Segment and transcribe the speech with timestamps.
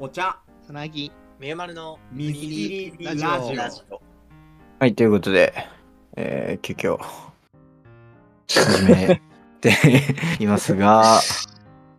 [0.00, 1.10] お茶つなぎ
[1.40, 4.00] みゆまるのみぎりラジオラジラジオ。
[4.78, 5.52] はい、ということで、
[6.16, 7.00] えー、急遽、
[8.48, 9.20] 始め
[9.60, 9.72] て
[10.38, 11.18] いますが、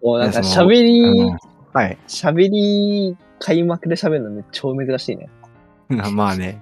[0.01, 1.37] もうなんかいやその喋りうん、
[1.73, 1.97] はい。
[2.07, 5.29] 喋り、開幕で喋るのめっちゃ超珍しいね。
[5.89, 6.61] まあね、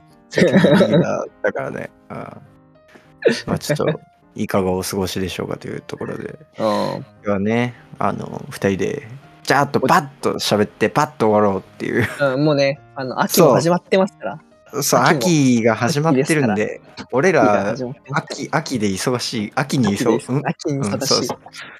[1.43, 3.99] だからね、うんまあちょっと、
[4.33, 6.65] いかがお過ごしでしょうかというところで、 うん。
[6.65, 9.07] 今日はね、あの、二人で、
[9.47, 14.83] じゃーっとパッと喋って、パッと終わろうっていう、うん、もうね、あの、秋も始まってますから。
[14.83, 16.81] そう、秋が始まってるんで、
[17.13, 17.73] 俺ら、
[18.11, 21.29] 秋、秋で忙しい、秋に忙うん秋にうん忙しい。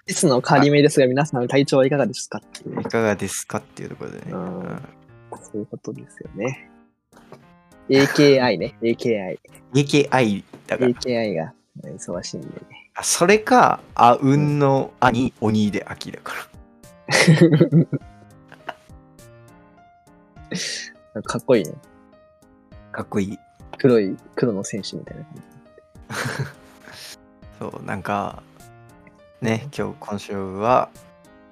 [0.08, 2.84] いつの変わり目ですが、皆さん体調はいかがですかっていうい。
[2.86, 4.24] かがですかっていうところでね。
[4.32, 6.70] そういうことですよね。
[7.90, 9.38] AKI ね、AKI。
[9.74, 10.92] AKI だから。
[10.92, 12.54] AKI が忙しいんでね。
[12.96, 16.57] あそれか、あうんの兄、鬼で秋だから。
[21.24, 21.74] かっこいいね。
[22.92, 23.38] かっこいい。
[23.78, 25.36] 黒い、黒の戦士みたいな感
[27.72, 28.42] そう、なんか、
[29.42, 30.90] ね、今日、今週は、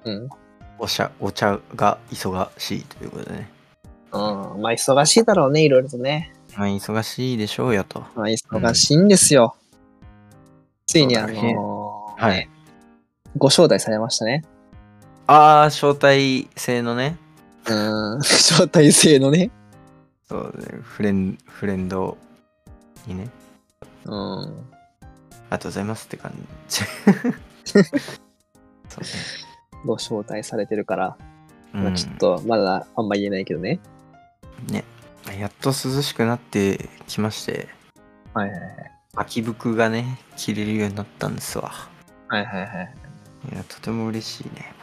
[0.04, 0.12] じ。
[0.12, 0.30] うん。
[0.78, 3.50] お茶、お茶が忙しいということでね。
[4.12, 6.34] うん、まあ忙しいだろうね、いろいろとね。
[6.58, 8.02] まあ、忙しいでしょうよと。
[8.16, 9.56] まあ忙しいんですよ。
[10.86, 12.50] ついにあのーはい。
[13.38, 14.44] ご招待されましたね。
[15.28, 17.18] ああ、招待制のね、
[17.68, 19.52] うん、 招待制のね。
[20.28, 22.18] そうね、フレンフレンド
[23.08, 23.30] にね、
[24.06, 24.42] うん。
[24.42, 24.52] あり
[25.52, 26.32] がとうございますって感
[26.68, 26.82] じ。
[27.66, 29.10] そうね。
[29.86, 31.18] ご招待されてるから、
[31.74, 33.80] うんまあちょっとまだあんま言えないけどね。
[35.40, 37.68] やっと涼しくなってきまして、
[38.34, 38.72] はいはいはい。
[39.16, 41.72] 秋服がね、着れるようになったんですわ。
[42.28, 42.94] はいはいはい。
[43.52, 44.74] いや、とても嬉しいね。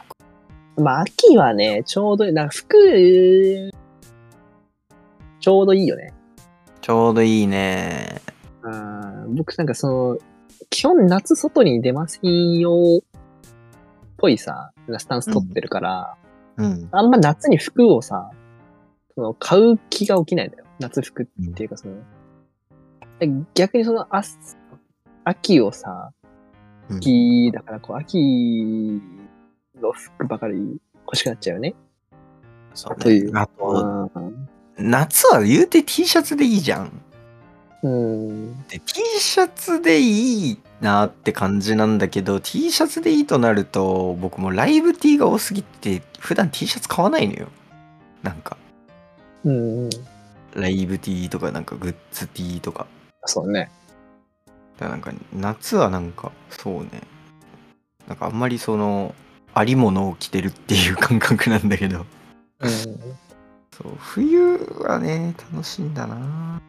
[0.77, 3.71] まあ秋はね、ちょうどいい、なんか服、
[5.39, 6.13] ちょうどいいよね。
[6.81, 8.21] ちょうどいいね。
[8.63, 10.17] うん僕なんかその、
[10.69, 13.01] 基本夏外に出ませんよ、
[14.17, 16.15] ぽいさ、スタンス取ってるから、
[16.57, 16.87] うん。
[16.91, 18.31] あんま夏に服をさ、
[19.15, 20.65] その買う気が起きないんだよ。
[20.79, 21.95] 夏服っていうかその、
[23.19, 24.23] で逆にその、あ
[25.25, 26.11] 秋をさ、
[26.89, 29.01] うん秋だからこう、秋
[29.83, 31.75] の服ばかり欲しくなっちゃうよね。
[32.73, 33.39] そうというね。
[33.39, 36.91] あと、うん夏は言うて T シャツでいいじゃん。
[37.83, 38.63] うん。
[38.67, 47.47] で T シャツでいいなって感じなんだけど T シャツでいいとなると僕もライブ T が多すぎて普段 T シャツ買わないのよ
[48.23, 48.57] なんか
[49.43, 49.89] うん。
[50.55, 52.87] ライブ T とかなんかグッズ T とか
[53.25, 53.69] そうね。
[54.77, 56.89] だからなんか夏はなんかそうね
[58.07, 59.13] なんかあんまりその
[59.53, 62.05] ありものを着てるっていう感覚なんだけど
[62.59, 62.69] うん。
[62.69, 62.87] そ
[63.89, 66.61] う冬はね楽しいんだな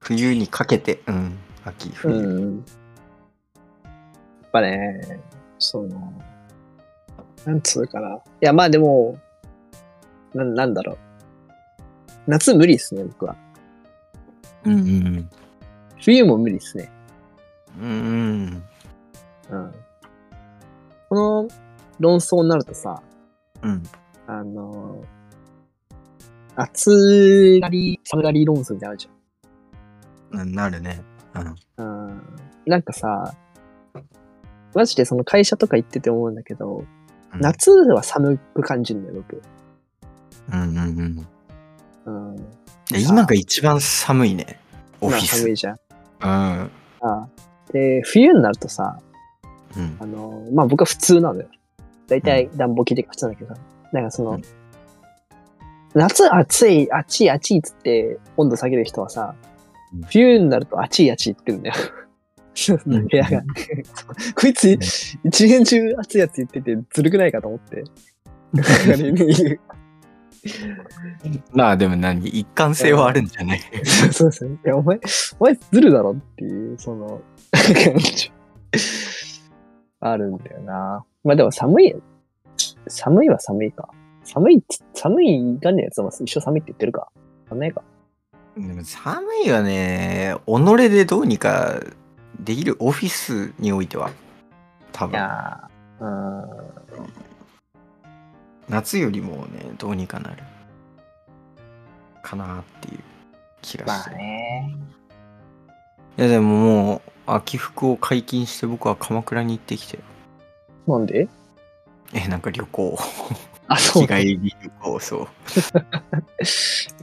[0.00, 2.56] 冬にかけてうん秋冬、うん。
[2.56, 5.18] やっぱね、
[5.58, 6.12] その、
[7.44, 8.16] なんつうかな。
[8.16, 9.18] いや、まあでも、
[10.34, 10.98] ななんだろう。
[12.26, 13.36] 夏無理っすね、僕は。
[14.64, 15.30] うんうん
[16.00, 16.90] 冬も無理っすね。
[17.80, 18.62] うん
[19.50, 19.74] うんうん。
[21.08, 21.48] この
[22.00, 23.02] 論争になるとさ、
[23.62, 23.82] うん。
[24.26, 25.04] あの、
[26.56, 29.08] 暑がり、寒がり論争みたいなのあるじ
[30.32, 31.02] うんなるね。
[31.78, 32.22] うん。
[32.66, 33.34] なんかさ、
[34.74, 36.84] マジでその会社とか行ってて思うんだけど、
[37.34, 37.40] うん。
[37.40, 39.42] 夏は寒く感じるんだよ、僕。
[40.52, 41.26] うんうん
[42.06, 42.34] うん。
[42.34, 42.36] うん。
[42.90, 44.60] 今が一番寒いね。
[45.00, 45.22] オフィス。
[45.22, 45.74] 今寒いじゃん。
[45.74, 45.80] うん。
[46.28, 47.28] ああ。
[47.72, 48.98] で、冬になるとさ、
[49.76, 49.96] うん。
[50.00, 51.48] あの、まあ僕は普通なのよ。
[52.08, 53.60] だいたい暖房効いてるから普通なんだけどさ。
[53.92, 54.42] なんかその、うん
[55.96, 59.36] 夏暑い、暑い、暑いっつって温度下げる人はさ
[59.94, 61.84] うん、冬になると暑い、暑いって言ってんだよ。
[62.86, 63.42] うん 部屋が。
[64.34, 64.72] こいつ、
[65.24, 67.84] 一年中暑いやつ言っててずるくないかと思って。
[71.52, 73.60] まあでも何一貫性はあるんじゃない？
[74.12, 74.56] そうですね。
[74.64, 74.98] いや、お前、
[75.38, 77.20] お前ずるだろっていう、その、
[77.52, 78.32] 感じ
[80.00, 81.04] あるんだよな。
[81.24, 81.94] まあでも寒い、
[82.86, 83.88] 寒いは寒いか。
[84.24, 87.10] 寒いっつ、寒いがねやつは一生寒いって言ってるか。
[87.48, 87.82] 寒いか。
[88.56, 91.80] でも寒いはね己でどうにか
[92.38, 94.10] できるオフィスにおいては
[94.92, 97.12] 多い分やー、うーん。
[98.68, 100.42] 夏よりもねどうにかなる
[102.22, 103.00] かなっていう
[103.60, 104.76] 気がまあして、ね。
[106.16, 109.98] いやでももう秋服を解禁して僕は鎌倉に行ってきて
[110.86, 111.28] なんで？
[112.12, 112.98] え、なんか旅行。
[113.68, 114.08] あ、そう日。
[114.08, 115.28] 帰り旅行、そう。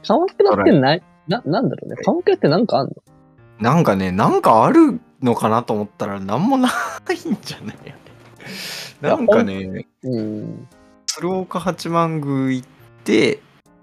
[0.07, 0.97] 鎌倉ってな、
[1.27, 1.95] な、なんだろうね。
[2.03, 2.93] 鎌倉ってなんかあんの？
[3.59, 6.69] なんかね、なんかあるのかなと思ったら、なんもな
[7.09, 7.77] いんじゃない
[9.01, 10.67] なんかね、うん。
[11.07, 12.67] 鶴岡八幡宮行っ
[13.03, 13.39] て、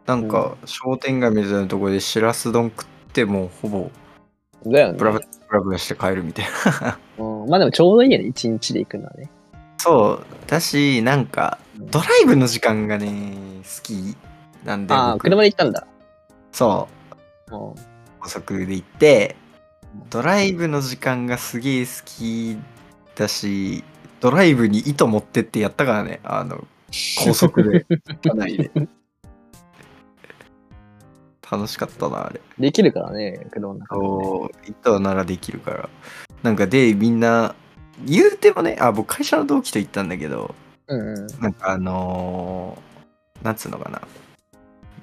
[0.07, 3.91] なんか商店街みたいなところでしらす丼食って、もうほぼ
[4.65, 5.05] だよねブ。
[5.05, 6.47] ラブラブラブラして帰るみたい
[6.81, 6.99] な。
[7.19, 8.27] うん、まあでもちょうどいいよね。
[8.27, 9.29] 一日で行くのはね。
[9.79, 13.33] そう、だし、なんか、ドライブの時間がね、
[13.63, 14.17] 好き
[14.65, 15.87] なんで、ああ、僕車で行ったんだ。
[16.53, 16.89] そ
[17.51, 17.75] う、うん
[18.21, 19.37] 高速で行って、
[20.11, 22.59] ドライブの時間がすげえ好き
[23.15, 23.85] だし、
[24.21, 26.67] ドライブに糸持ってってやったからね、あの、
[27.25, 27.87] 高速で、
[28.23, 28.71] 車内で。
[31.51, 32.41] 楽しかったな、あれ。
[32.59, 35.89] できるからね、車の中でね、そう、糸ならできるから。
[36.43, 37.55] なんかで、みんな、
[38.05, 40.55] 言うてもね、あ、僕会社の同期と行ったんだけど、
[40.87, 41.27] うんうん。
[41.41, 42.89] なんかあのー
[43.43, 44.03] なんつうのかな。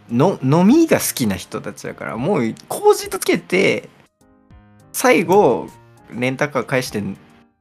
[0.09, 3.89] の飲みが好きな人たちだから、もう麹とつけて、
[4.91, 5.67] 最後、
[6.11, 7.17] レンタカー返して飲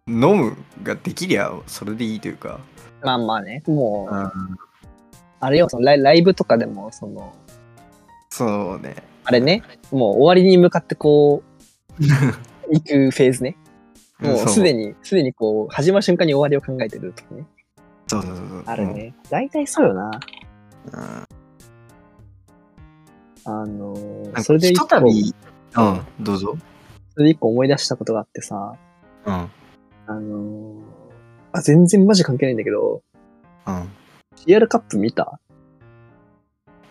[0.07, 2.61] むができりゃ、それでいいというか。
[3.03, 3.63] まあまあね。
[3.67, 4.31] もう、うん、
[5.41, 7.33] あれよ、そのライライブとかでも、その、
[8.31, 8.97] そうね。
[9.25, 11.43] あれね、もう終わりに向かってこ
[11.99, 12.03] う、
[12.71, 13.57] 行くフェーズね。
[14.25, 14.89] もうすでに。
[14.89, 17.47] に、すでにこう、始まる瞬間に終わりを考えてるとかね。
[18.07, 18.63] そうそうそうそう。
[18.67, 19.15] あるね。
[19.31, 20.11] 大体そうよな。
[20.93, 21.27] うん。
[23.47, 23.95] あの
[24.43, 26.57] それで一個、うん、どうぞ。
[27.13, 28.77] それで一個思い出したことがあってさ、
[29.27, 29.35] うん。
[29.35, 29.51] あ
[30.09, 30.95] のー
[31.53, 33.03] あ、全然マジ関係ないんだけど、
[33.67, 33.91] うん。
[34.37, 35.39] CR カップ見た？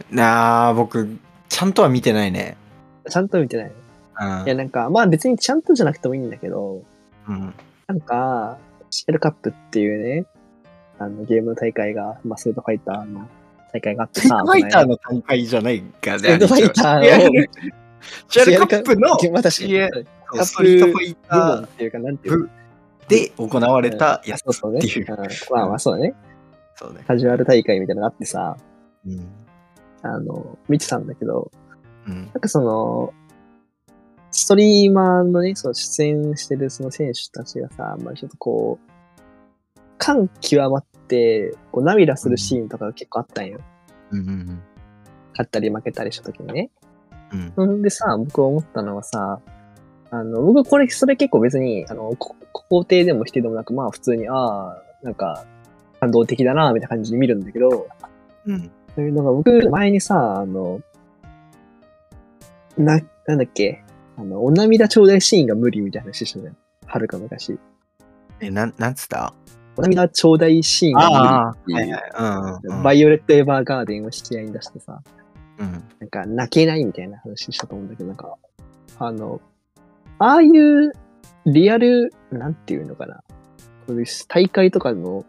[0.09, 1.17] なあ、僕、
[1.49, 2.55] ちゃんとは見てないね。
[3.09, 3.65] ちゃんと見てない。
[3.67, 6.83] うんいや、なんか、まあ別にちゃんとじゃなくてもいいんだけど、
[7.27, 7.53] うん。
[7.87, 8.57] なんか、
[8.91, 10.25] CL カップっていうね、
[10.99, 13.27] あの、ゲームの大会が、まあ、スートファイターの
[13.73, 16.19] 大会があってさ、ファイターの大会じゃないかね。
[16.19, 17.47] スートファイターの、
[18.29, 22.49] シェルカップの CL カップファイターっていうか、なんていうの
[23.07, 24.79] で行われたやつそうそうね。
[24.79, 25.17] っていううん
[25.51, 26.13] まあまあそうだね。
[26.75, 27.03] そうね。
[27.07, 28.57] カジュアル大会みたいなのがあってさ、
[29.05, 29.27] うん。
[30.01, 31.51] あの、見てたんだけど、
[32.07, 32.25] うん。
[32.25, 33.13] なんかその、
[34.33, 43.59] ストリーマーのね、その出演してるその選手たちがさ、まあちょっとこう、感極まって、こう涙するシーンとかが結構あったんよ。
[44.11, 44.61] うんうん
[45.33, 46.69] 勝ったり負けたりした時にね。
[47.31, 47.53] うん。
[47.55, 49.39] ほんでさ、僕思ったのはさ、
[50.11, 55.45] あの、僕これ、それ結構別に、あの、こ肯定でも否定でもなく、まあ普通に、ああ、なんか、
[55.99, 57.87] 感動的だな、みたいな感じで見るんだけど、
[58.45, 58.71] うん。
[58.95, 60.81] そういうのが僕、前にさ、あの、
[62.77, 63.82] な、なんだっけ、
[64.17, 66.57] あの、お涙頂戴シーンが無理みたいな話したじゃん。
[66.85, 67.57] はるか昔。
[68.39, 69.33] え、なん、なんつった？
[69.75, 71.99] お涙頂戴シーンが無理っていう、は
[72.59, 72.83] いうんうん。
[72.83, 75.01] バイオレット・エヴァーガーデンを引き合いに出してさ、
[75.57, 75.71] うん。
[75.99, 78.35] なんか泣けないみたいな話したと思うんだけど、なんか、
[78.99, 79.41] あの、
[80.19, 80.91] ああいう
[81.47, 83.23] リアル、なんていうのかな。
[83.87, 85.25] こういう大会とかの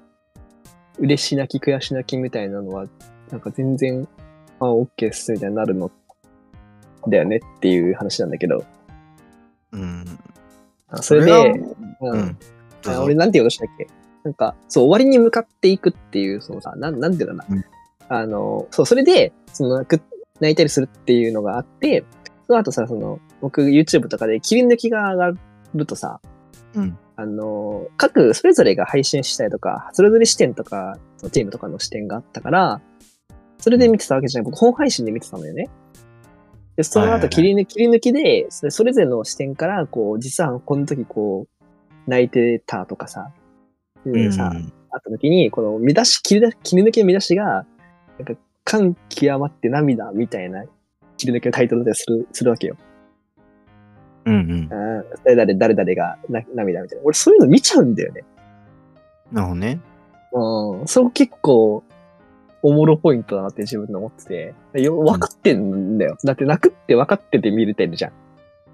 [0.99, 2.85] 嬉し泣き悔し泣きみたいなのは、
[3.31, 4.07] なんか全然、
[4.61, 5.91] あ、オッケーっすみたいになるの
[7.09, 8.65] だよねっていう話なんだけど、
[9.73, 10.05] うん。
[10.89, 11.57] あそれで、はう
[12.01, 12.39] うん
[13.03, 13.87] 俺なんて言おうとしたっけ？
[14.25, 17.57] なんか、そう、終わりに向かっていくっていう、そのさ、なん、なんていうのかな。
[17.57, 17.65] うん
[18.07, 22.05] あの、そう、それで、その泣いたりするっていうのがあって、
[22.47, 25.39] その後さ、その、僕 YouTube とかで切り抜きが上が
[25.75, 26.21] るとさ、
[26.75, 26.99] うん。
[27.17, 32.83] あの、各、それぞれが配信したりとか、それぞれ視点とか、そのチームとかの視点があったから、
[33.57, 34.51] それで見てたわけじゃない。
[34.51, 35.71] 僕、本配信で見てたのよね。
[36.77, 43.31] で、その後切り抜き、切り抜きで、それぞれの視点から、こう、実はこの時こう、泣いてたとかさ、
[44.05, 44.53] でさ、
[44.91, 47.65] あった時に、この見出し、切り出切り抜きの見出しが、
[48.19, 50.65] なんか、感極まって涙みたいな
[51.17, 52.77] 切り抜きのタイトルでする、するわけよ。
[54.25, 54.51] うんうん。
[54.51, 57.05] うん誰々、誰々がな涙みたいな。
[57.05, 58.25] 俺そういうの見ちゃうんだよね。
[59.33, 59.81] なるほどね。
[60.33, 60.87] うん。
[60.89, 61.85] そこ結構、
[62.65, 64.83] おもろポイントだなって自分で思ってて。
[64.83, 66.17] よ分かってんだよ。
[66.25, 68.13] だって泣くって分かってて見れてるじゃん。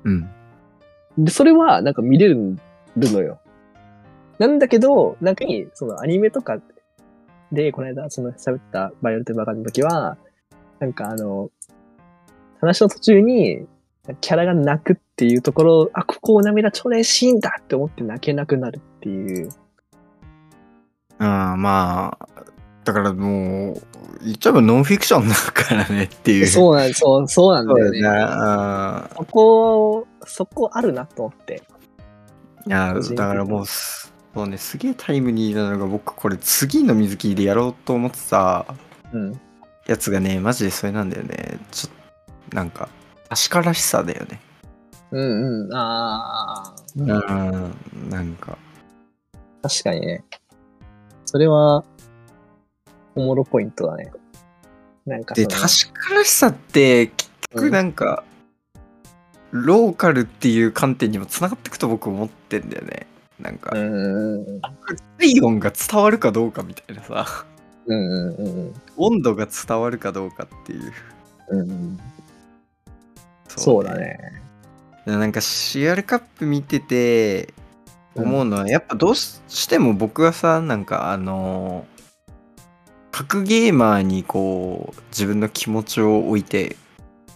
[0.04, 0.30] うん。
[1.18, 2.56] で、それはなんか見れる
[2.96, 3.40] のよ。
[4.38, 6.60] なんだけど、なんかに、そのアニメとか
[7.50, 10.16] で、この間、その喋ったバイオレットバカの時は、
[10.78, 11.50] なんかあの、
[12.60, 13.66] 話の途中に、
[14.20, 19.50] キャラが泣くっていうところ、あ、ここお涙ちょうだいシーンだって思って泣けなくなるっていう。
[21.18, 22.44] ああ、まあ、
[22.84, 23.82] だからもう、
[24.24, 26.44] 言っちゃえばノンフィクションだからねっていう。
[26.44, 28.00] うそうなん、そう、そうなんだよね。
[28.06, 31.62] あそこ、そこあるなと思って。
[32.66, 38.66] いや、だからもうす、そうね、すげえタイムリーなのが、僕、これ次の水切りでやろうと思ってた
[39.12, 39.40] うん。
[39.86, 41.58] やつがね、マジでそれなんだよね。
[41.70, 41.92] ちょっ
[42.50, 42.88] と、なんか、
[43.28, 44.40] 確からしさだよね。
[45.10, 45.74] うんうん。
[45.74, 48.56] ああ、うん、なんか、
[49.62, 50.24] 確かにね。
[51.24, 51.84] それは、
[53.14, 54.10] おもろポイントだね。
[55.06, 58.24] なんかそで、の確からしさって、結局なんか、
[59.50, 63.06] ローカルっていう観点にもつながってくと僕思ってんだよね。
[63.40, 64.60] なんか、うんうんうん。
[65.18, 67.46] 体温が伝わるかどうかみたいなさ、
[67.86, 70.92] うんうんうん温度が伝わるかどうかっていう。
[71.48, 71.60] うん。
[71.60, 71.98] うん。
[73.48, 73.96] そうだ。
[73.96, 74.18] ね。
[75.06, 77.54] なんか CR カップ見てて
[78.14, 81.86] 思うのは、やっぱどうしても僕はさ、なんかあの
[83.10, 86.76] 格ゲーマーにこう自分の気持ちを置いて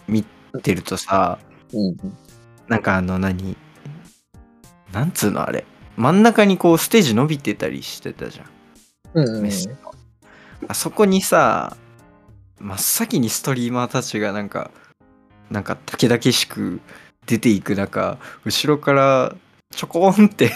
[0.07, 0.23] 見
[0.63, 1.39] てるとさ、
[1.73, 1.97] うん。
[2.67, 3.55] なんかあの何
[4.91, 5.65] なんつうのあれ
[5.97, 8.47] 真ん中にこうステージ伸びてたりしてたじゃん、
[9.13, 9.27] うん。
[9.27, 9.49] うんうん。
[10.67, 11.77] あそこにさ
[12.59, 14.71] 真っ先にストリーマーたちがなんか
[15.51, 16.79] なんかた々しく
[17.25, 19.35] 出ていく中後ろから
[19.75, 20.51] ちょこんって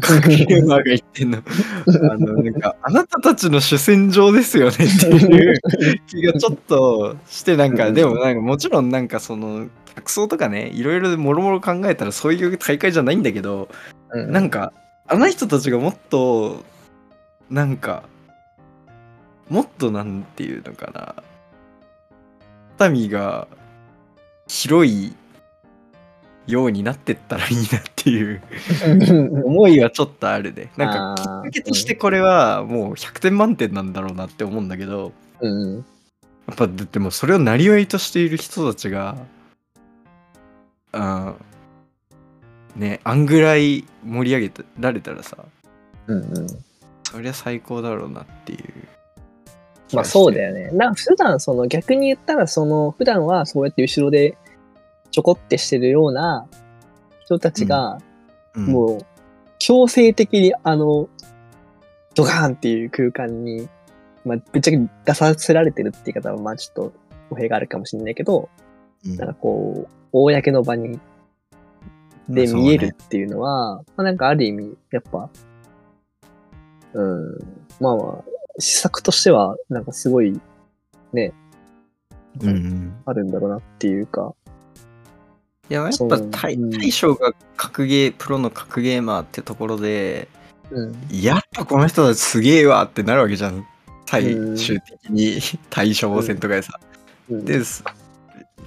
[0.00, 1.38] 格ゲーマーが言ってんの。
[1.38, 5.60] あのなんか あなたたちの主戦場ですよねっていう
[6.06, 7.94] 気がちょっとしてなんかうん。
[7.94, 9.66] でもなんかもちろんなんかその
[9.96, 13.68] 客層とかねいろいろもろもろ考えたらそういう大会じゃないんだけど
[14.10, 14.30] うん。
[14.30, 14.72] なんか
[15.08, 16.62] あの人たちがもっと
[17.50, 18.04] なんか
[19.48, 21.16] もっとなんていうのか
[22.78, 23.48] な民が
[24.46, 25.14] 広い
[26.46, 28.42] ようになってったらいいなっていう
[29.46, 35.76] 思いはちょっとあるねなんかきっかけとしてこれはもう100点満点なんだろうなって思うんだけどうんうん。
[36.48, 39.16] やっぱでもそれをなりわいとしている人たちが
[40.90, 45.36] あーねあんぐらい盛り上げられたらさ
[46.08, 46.46] うんうん。
[47.04, 48.62] そりゃ最高だろうなっていう
[49.94, 50.70] まあそうだよよね。
[50.72, 54.36] な普段その逆に言ったらその普段はそうやって後ろで
[55.12, 56.48] ちょこってしてるような
[57.24, 57.98] 人たちが
[58.54, 59.06] ももう
[59.58, 61.08] 強制的にあの
[62.14, 63.68] ドカーンっていう空間に
[64.24, 66.92] まあぶっちゃけ出させられてるって言い方はまあちょっと
[67.30, 68.48] 語弊があるかもしれないけど
[69.04, 69.16] うん。
[69.16, 70.98] なんかこう公の場に
[72.28, 75.28] で見えるっていうのは、まあなんかある意味やっぱ
[76.94, 77.38] うん
[77.80, 78.24] まあまあ
[78.58, 80.38] 施策としてはなんかすごい
[81.12, 81.32] ね
[82.40, 83.02] うんうん。
[83.04, 84.34] あるんだろうなっていうか、
[85.72, 90.28] いややっぱ大将が格ゲープロの格ゲーマーってところで
[90.70, 93.66] うん、やっぱこの人たちすげえわってなるわけじゃん。
[94.06, 95.38] 最うん終的に
[95.70, 96.78] 対処戦とかでさ、
[97.30, 97.82] うん、です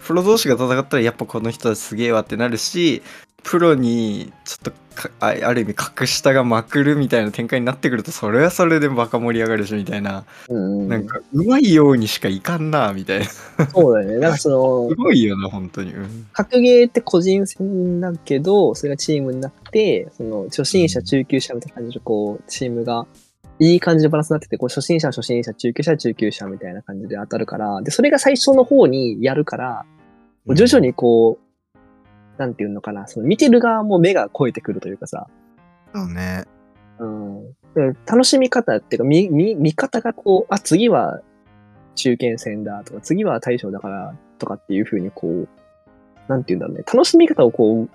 [0.02, 3.04] プロ同士が戦ったらやっぱこの人たちすげえわってなるし
[3.46, 13.26] プロにちょっとかあある意味格下がまくるみたいな展開になってくるとそれはそれでバカ盛り上がるしみたいな、うんうん、なんかうまいようにしかいかんなみたいな。
[13.26, 14.18] すそうだよね。
[14.18, 16.28] なんかその、ごいよな本当に、うん。
[16.34, 23.06] 格ゲーって個人戦だけど、それがチームになって、その初心者、中級者みたいな感じで、こう、チームが
[23.60, 29.86] いい感じのバランスになってて、こう、初心者、初心者、中級者、中級者みたいな感じで当たるから、で、それが最初の方にやるから、
[30.48, 31.45] 徐々にこう、
[32.38, 35.28] なんていうのかな、その見てる側も目が超えてくるというかさ、
[35.94, 36.46] そうね
[37.00, 37.46] うん。
[37.74, 41.22] で楽しみ方っていうか、見、見、見方がこう、あ、次は
[41.96, 45.48] 中堅戦だとか、次は大将だからとかっていう風にこう、
[46.28, 47.90] なんていうんだろうね、楽しみ方をこう、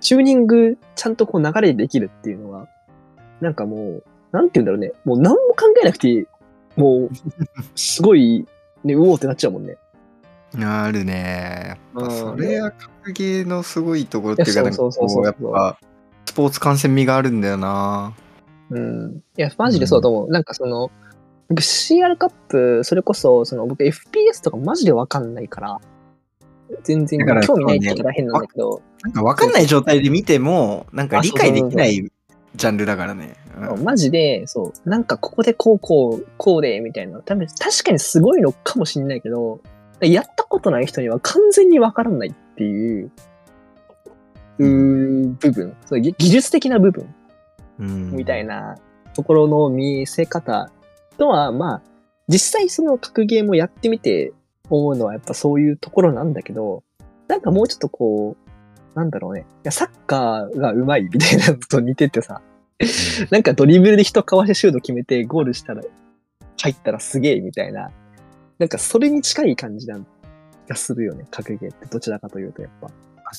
[0.00, 2.68] チューニングちゃんとこう流れでできるっていうのは、
[3.40, 6.26] なんかもう、なんていうんだろうね、もう何も考えなくていい。
[6.76, 7.10] もう、
[7.74, 8.46] すごい、
[8.84, 9.76] ね、うおーってなっちゃうもんね。
[10.56, 11.64] あるね。
[11.68, 12.10] やっぱうん。
[12.10, 15.78] それは格ゲーのすごいところっていうかなんかこそううやっぱ
[16.26, 18.14] スポーツ観戦味があるんだよな。
[18.70, 19.22] うん。
[19.36, 20.30] いや、マジでそうだと思う。
[20.30, 20.90] なんかその、
[21.48, 25.80] 僕 CR カップ、それこそ、その僕 FPS とかマジでわかんないから、
[26.82, 32.10] 全然興味ないって言ったら変なんだけど、なんか分かんない状態で見てもなんか理解できない
[32.56, 33.36] ジャンルだからね。
[33.58, 33.84] うん。
[33.84, 37.20] マジで、そう、なんかここでこうこう、こうで、みたいな。
[37.20, 39.60] 多分確かにすごいのかもしれないけど、
[40.06, 43.10] やったことない人には完全にわからないっていう、
[44.58, 47.14] うー部分、そう技技術的な部分
[47.80, 48.10] うん。
[48.12, 48.76] みたいな
[49.14, 50.70] ところの見せ方
[51.16, 51.82] とは、まあ、
[52.28, 54.32] 実際その格ゲーもやってみて
[54.70, 56.82] 思うのはやっぱそういうところなんだけど、
[57.26, 58.36] なんかもうちょっとこ
[58.94, 59.40] う、なんだろうね。
[59.40, 62.40] いや、サッカーが上手いみたいなのと似ててさ、
[63.30, 65.82] なんかドリブルで人かわしてシュート決めてゴールしたら、
[66.60, 67.90] 入ったらすげえみたいな、
[68.58, 70.06] なんかそれに近い感じなん
[70.68, 72.90] がするよね、格ゲーってどちらかというとやっぱ。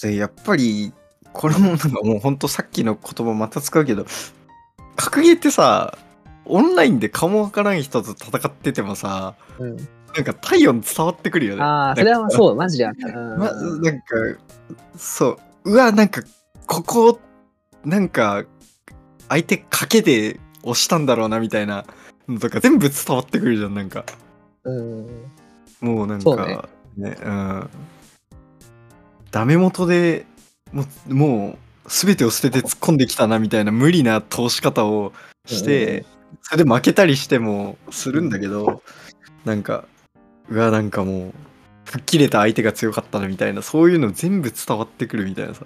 [0.02, 0.94] でやっぱり
[1.34, 4.06] これもなんかもうほんとさっきの言葉また使うけど
[4.96, 5.98] 格ゲーってさ、
[6.46, 9.78] オンラインで顔もわからん人と戦っててもさ、うん。
[9.78, 11.62] なんか体温伝わってくるよね。
[11.62, 13.08] ああ、それはそう、マジであった。
[13.08, 14.06] うん ま、なんか、
[14.98, 16.22] そう、うわ、なんか、
[16.66, 17.20] ここ、
[17.86, 18.44] なんか、
[19.30, 21.86] 相手賭けで押したんだろうなみたいな
[22.28, 24.04] のとか全部伝わってくるじゃん、なんか。
[24.64, 25.08] うん。
[25.82, 27.70] もうなんそうねか、ね、うん。
[29.32, 30.26] ダメ元で
[30.72, 35.14] もう、もう、すべてを捨てて突っ込んできたなみたいな無理な通し方を
[35.46, 36.06] して、
[36.44, 38.84] それで負けたりしてもするんだけど、
[39.46, 39.86] なんか、
[40.50, 41.34] うわ、なんかもう、
[41.86, 45.66] 吹っ切れた相手が強かったなみたいな、そういうの全部伝わってくるみたいなさ。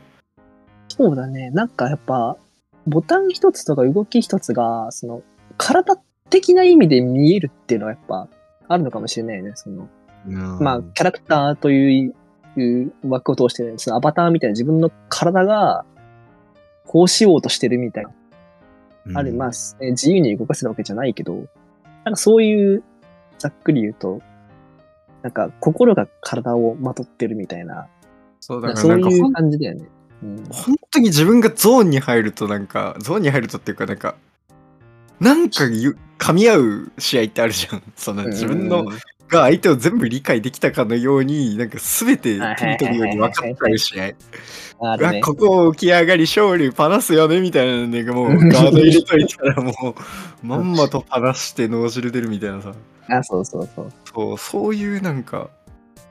[0.88, 1.50] そうだね。
[1.52, 2.38] なんかやっぱ、
[2.88, 5.24] ボタン一つとか動き一つが、その、
[5.58, 5.98] 体
[6.30, 8.30] 的な意味で見えるっていうのはやっぱ、
[8.68, 9.52] あるのかもしれないよね。
[9.56, 9.90] その、
[10.60, 12.14] まあ、キャラクターという
[12.56, 15.86] いう枠を通して、ね、そのアバターみたいな自分の体が、
[16.86, 18.12] こうしようとしてるみたいな。
[19.06, 19.50] うん、ある、まあ、
[19.84, 21.34] ね自由に動かせるわけじゃないけど、
[22.06, 22.84] なんかそういう、
[23.40, 24.22] ざっくり言うと、
[25.22, 27.88] なんか心が体をまとってるみたいな、
[28.40, 29.88] そうだからそういうなんかほん感じだよね。
[30.22, 34.16] うん、本当に自分がゾーンに入るとなんかゾーンに入るとっていうかなんか
[35.20, 37.84] なんかゆ噛み合う試合ってあるじゃん。
[37.98, 38.98] その自分のうん。
[39.30, 44.12] が相手を全部理解できたかのようになんか全て手に取るように分かっちゃう試合。
[44.92, 45.22] あるね。
[45.22, 49.96] ここ起き上がり勝利パナすよねみたいなのがもうガード入れといたらもう
[50.46, 52.74] まんまとパナして脳汁出るみたいなさ。
[53.10, 53.92] あ、そうそうそう。
[54.14, 55.50] そうそういうなんか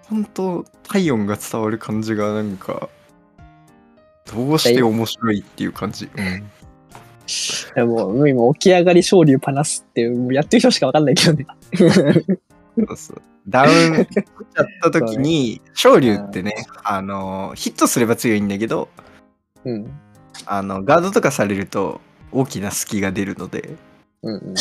[0.09, 2.88] 本当体温が伝わる感じがなんか
[4.35, 6.50] どうして面白いっていう感じ、うん
[7.75, 11.47] でも、もう今、起き上がり昇竜パナスって、もうやってる人しかわかんないけどね。
[12.79, 18.89] そうそうダウンしちゃった時に昇竜ってねあのヒットすれば強いんだけど
[19.65, 19.93] うん。
[20.47, 23.71] あのガードとかされると大きな隙が出るので
[24.23, 24.55] うんうん。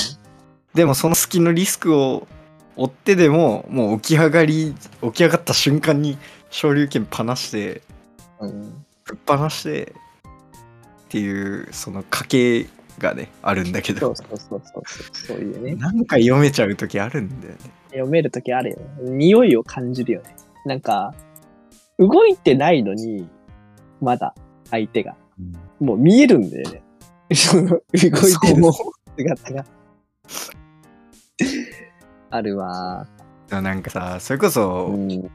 [0.74, 2.28] でもその隙のリスクを
[2.76, 6.18] 追ってでももう起き上がり起き上がった瞬間に
[6.50, 7.82] 昇竜拳パナして
[8.40, 8.86] うん。
[9.06, 9.94] ぶっ放して
[11.12, 14.84] っていうその賭けがねあるんだけどそうそうそうそう。
[15.12, 15.76] そういうね。
[15.76, 18.86] なんか読めちゃう時あるんだよね読めるときあるよね。
[19.10, 20.34] 匂いを感じるよね。
[20.66, 21.14] なんか、
[22.00, 23.28] 動いてないのに、
[24.00, 24.34] まだ
[24.70, 25.18] 相手が。
[25.82, 26.82] もう見えるんだよね。
[27.30, 28.64] 動いてる
[29.18, 29.66] 姿が。
[32.30, 33.06] あるわ。
[33.50, 35.30] なんかさそれこうそん。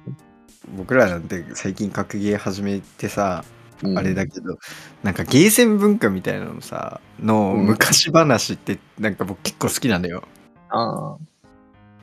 [0.74, 3.55] 僕らなんて最近格ゲー始めてさ、うん
[3.96, 4.58] あれだけど
[5.02, 10.22] なんかゲーセン文化みたいなのさのうん昔話ってなんか僕結構好きなんだよ。
[10.70, 11.16] ああ。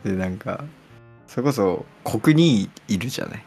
[0.04, 0.64] でなんか
[1.28, 3.44] それこそ国にいるじゃない？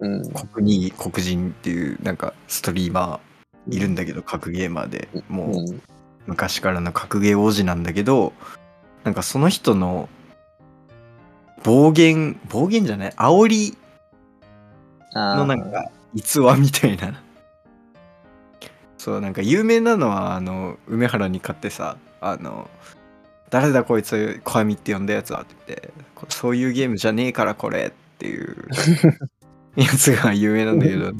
[0.00, 0.32] うん。
[0.52, 5.82] 国に黒人っていうなんかストリーマーいるんだけど格ゲーマーでもううん。
[6.26, 8.32] 昔からの格ゲー王子なんだけど
[9.04, 10.08] なんかその人の
[11.62, 13.10] 暴言暴言じゃない？
[13.10, 13.78] 煽り。
[15.14, 17.22] のなんか逸話みたいな
[19.02, 22.70] そうなんか有名なのはあの梅原に勝ってさあの
[23.50, 28.68] 誰だこいつ小網って呼んだやつはって言ってこそういうゲームじゃねえからこれっていう
[29.74, 31.12] やつが有名なんだけど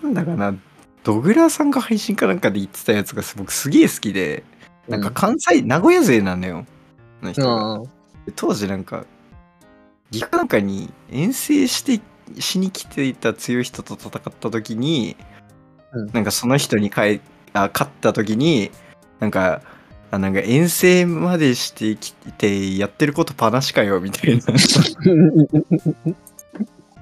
[0.00, 0.54] なんだかな
[1.02, 4.44] ドグラさんが配信かなんかで言ってたやつが僕すげえ好きで
[4.88, 6.64] なんか関西、名古屋勢なのよ。
[7.20, 7.82] の人が
[8.36, 9.04] 当時なんか
[10.12, 12.00] 岐阜なんかに遠征して
[12.40, 15.16] しに来ていた強い人と戦った時に、
[15.96, 16.10] うん。
[16.12, 17.20] なんかその人にかえ
[17.52, 18.70] あ勝った時に
[19.20, 19.62] なんか
[20.10, 24.44] あなんか遠征までしてきてやってることパナしかよみたいな。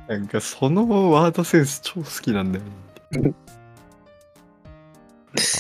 [0.07, 3.33] なんかそのワードセンス超好きなんだよね。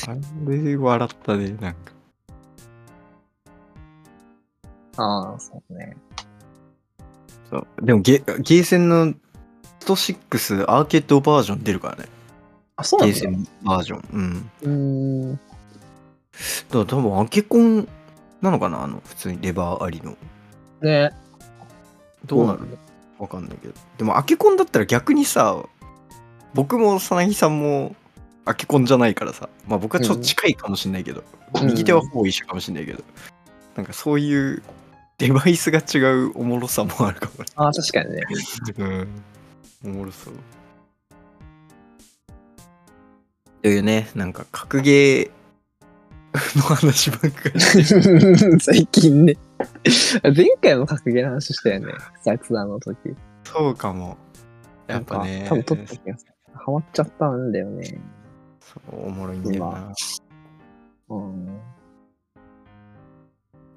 [0.06, 0.14] あ
[0.48, 1.78] れ笑ったねなんか。
[4.96, 5.96] ああ、そうね。
[7.50, 7.66] そう。
[7.82, 9.14] でもゲゲーセンの
[9.80, 12.08] スト6アーケードバージョン出るからね
[12.76, 13.14] あ、そうなんだ。
[13.14, 14.02] ゲーセンバージョン。
[14.12, 14.50] うん。
[14.62, 15.34] うーん。
[15.34, 15.40] だ
[16.70, 17.88] 多分アケコン
[18.40, 18.82] なのかな？
[18.82, 20.16] あの普通にレバーありの。
[20.82, 21.12] ね。
[22.26, 22.60] どうなる
[23.18, 23.74] わかんないけど。
[23.98, 25.56] でもアケコンだったら逆にさ
[26.54, 27.94] 僕もさなぎさんも
[28.44, 29.48] アケコンじゃないからさ。
[29.68, 31.22] まあ僕はちょっと近いかもしんないけど、
[31.54, 31.66] うん。
[31.68, 33.04] 右手はほぼ一緒かもしんないけど、
[33.76, 34.62] なんかそういう
[35.18, 37.44] デバイスが違うおもろさもあるかも。
[37.44, 38.22] ねああ、確かにね。
[38.76, 39.08] うん。
[39.84, 40.34] おもろそう
[43.64, 47.60] というねなんか格ゲーの話ばっかり
[48.60, 49.38] 最近ね。
[50.22, 51.94] 前回も格ゲーの話したよね。
[52.20, 52.98] サクサの時。
[53.42, 54.18] そうかも
[54.86, 56.34] やっぱね多分撮った気がする。
[56.52, 57.98] ハマっちゃったんだよね。
[58.60, 59.94] そうおもろいんだよな
[61.08, 61.46] うん。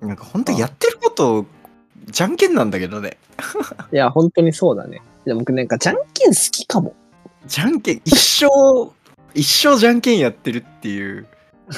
[0.01, 1.45] なんか本当やってること、
[2.07, 3.15] じゃんけんなんだけどね。
[3.93, 5.01] いや、本当にそうだね。
[5.23, 6.93] でも僕なんかじゃんけん好きかも。
[7.45, 8.47] じゃんけん、一生、
[9.33, 11.27] 一生じゃんけんやってるっていう。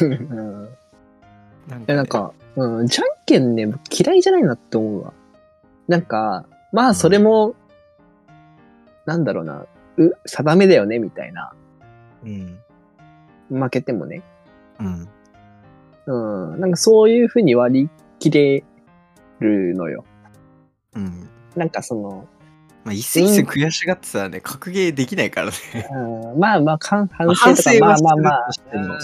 [0.02, 0.70] うん。
[1.68, 5.14] なんえ、なんか、うん、じゃんけんね、僕嫌いじゃないなって思うわ。
[5.88, 7.56] なんか、まあ、それも、
[9.06, 9.66] なんだろうな、
[9.98, 11.54] う、定めだよね、みたいな。
[12.24, 12.60] うん。
[13.50, 14.22] 負けてもね。
[14.80, 15.08] うん。
[16.06, 16.60] うん。
[16.60, 18.64] なんかそういうふうに割り切れ
[19.40, 20.06] るのよ。
[20.96, 21.30] うん。
[21.56, 22.28] なんかその、
[22.90, 25.54] まあ、一戦一戦悔しがってたらね、格ゲーできないからね。
[25.92, 28.50] うん、まあまあ、かん反まあ省とか、まあまあまあ、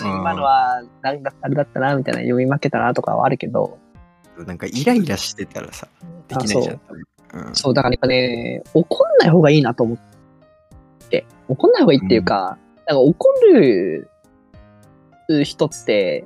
[0.02, 3.78] 今のは、なんだあれだったな、みたいな、読み負けたなとかはあるけど、
[4.48, 5.88] なんかイライラしてたらさ、
[6.30, 6.80] できないじゃん。
[7.48, 7.56] うん。
[7.56, 9.98] そう、だからね、怒んない方がいいなと思っ
[11.10, 11.28] て。
[11.48, 14.10] 怒んない方がいいっていうか、なんか怒る
[15.44, 16.26] 人って、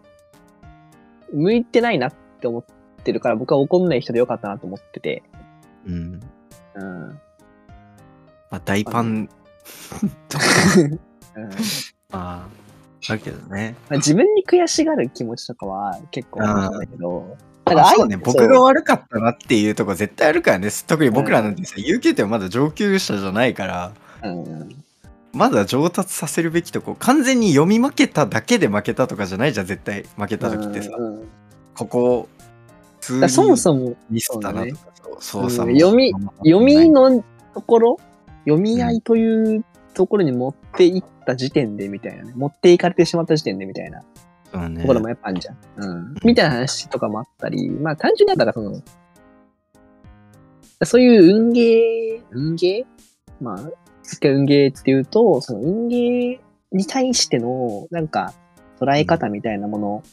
[1.34, 2.64] 向いてないなって思っ
[3.04, 5.24] てるから、僕は怒んない人でよかったなと思ってて。
[5.86, 6.22] うん。
[6.76, 7.20] うん。
[8.50, 9.30] まあ、大パン。
[10.28, 10.46] とか、
[11.36, 11.50] うん。
[12.12, 12.48] まあ、
[13.08, 13.76] だけどね。
[13.90, 20.70] まあ自分に悔しがる気持ちとかは結構あるんだけど、なんかあそうね、相僕が悪かったなっていうとこ絶対あるからね。
[20.88, 23.92] 特に僕らなんてさ、UQ ってまだ上級者じゃないから、
[24.24, 24.84] そううん。
[25.32, 30.92] まだ上達させるべきとこ、完全に読み負けただけで負けたとかじゃないじゃん、絶対負けた時ってさ。
[30.98, 31.30] うんうん
[31.76, 32.30] ここ、
[33.00, 34.82] そもそそもミスったなとか、
[35.22, 36.12] そううん操作も読み
[36.44, 38.00] 読みのところ、
[38.50, 42.34] 読み合いというところに持っていった時点でみたいなね。
[42.36, 44.02] 持っていかれてしまった時点でみたいな
[44.82, 45.58] ところもやっぱあるじゃん。
[45.78, 46.16] うん。
[46.24, 48.82] みたいな話とかもあったり、まあ単純にだからその、
[50.84, 53.44] そういう運ゲー、運ゲー？
[53.44, 53.70] まあ、
[54.04, 56.40] 一回運ゲーっていうと、その運ゲー
[56.72, 58.34] に対しての、なんか、
[58.80, 60.04] 捉え方みたいなもの、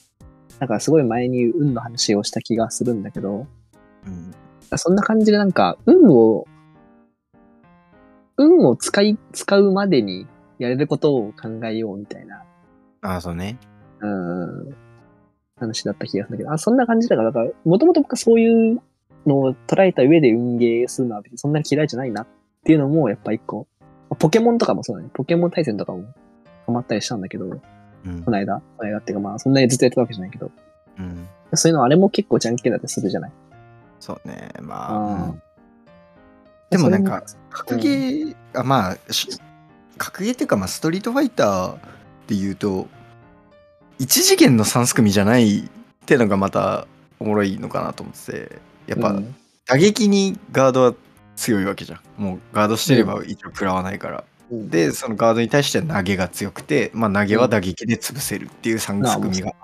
[0.58, 3.46] なんかすごい前に運の話をした気がするんだけど、
[4.06, 4.32] うん
[4.76, 6.44] そんな感じでなんか、運を、
[8.36, 10.26] 運を使い、使うまでに
[10.58, 12.44] やれることを考えようみたいな、
[13.02, 13.58] あ、そうね。
[14.00, 14.74] うん、
[15.58, 18.82] 話だった気がするんだけど、あ、そんな感じだから、だから、もともと僕はそういう
[19.26, 22.26] のを捉えた上で運ゲーするのは別にそんなに嫌いじゃないなっ
[22.64, 23.66] ていうのも、やっぱ一個、
[24.18, 25.10] ポケモンとかもそうだね。
[25.12, 26.04] ポケモン対戦とかも
[26.66, 30.50] ハマったりしたんだけど、うんこの間、この間っていうかまあ、そんなにずっとやってたわけじゃないけど、
[30.98, 31.28] うん。
[31.54, 33.32] そういうのあれも結構じゃんけんだったりするじゃない。
[33.98, 34.50] そうね。
[34.60, 34.98] まあ。
[34.98, 35.42] うんうん
[36.70, 39.28] でもなんかそ、格ゲー、あまあ、し
[39.98, 41.78] 格ゲーっていうか、まあ、ストリートファイター
[42.26, 42.86] で言うと、
[43.98, 45.62] 一次元の三すくみじゃないっ
[46.04, 46.86] てのがまた
[47.18, 49.34] おもろいのかなと思ってて、やっぱうん。
[49.66, 50.94] 打撃にガードは
[51.34, 52.22] 強いわけじゃん。
[52.22, 54.24] もうガードしてれば一応食らわないから。
[54.50, 54.70] うん。
[54.70, 59.54] で、そのガードに対しては投げが強くて、まあ投げは打撃で潰せるっていう三すくみが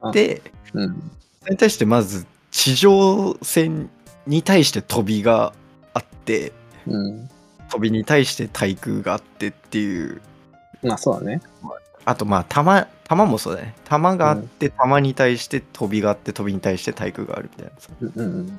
[0.00, 1.12] あって、うん。
[1.40, 3.90] それに対してまず地上戦
[4.26, 5.52] に対して飛びが
[5.94, 6.52] あって、
[6.86, 7.28] うん。
[7.70, 10.20] 飛びに対して対空があってっていう。
[10.82, 11.40] まあそうだね。
[12.04, 13.74] あとまあ弾弾もそうだね。
[13.84, 17.90] 弾があって弾に対して飛びがあって飛びに対して対空があるみたいなさ。
[18.00, 18.58] うんうん。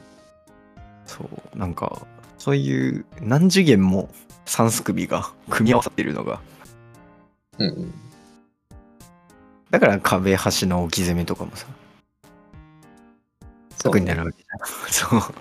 [1.06, 1.58] そう。
[1.58, 2.06] なんか
[2.38, 4.10] そういう何次元も
[4.46, 6.41] 三すくみが組み合わさっているのが。
[7.60, 7.93] うんうん。
[9.69, 11.67] だから壁端の置き攻めとかもさ。
[13.78, 15.22] そう得になるわけじゃん。
[15.22, 15.34] そう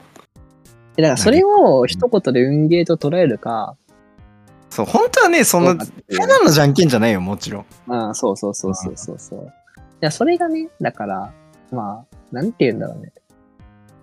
[0.96, 3.76] だからそれを一言で運ゲーと捉えるか、
[4.70, 5.84] そう本当はねそんなた
[6.26, 9.52] だのじゃんけんじゃないよもちろんああ、そうそうそうそうそうそう。
[10.02, 11.32] いや、それがね、だから、
[11.70, 13.12] まあ、なんて言うんだろうね。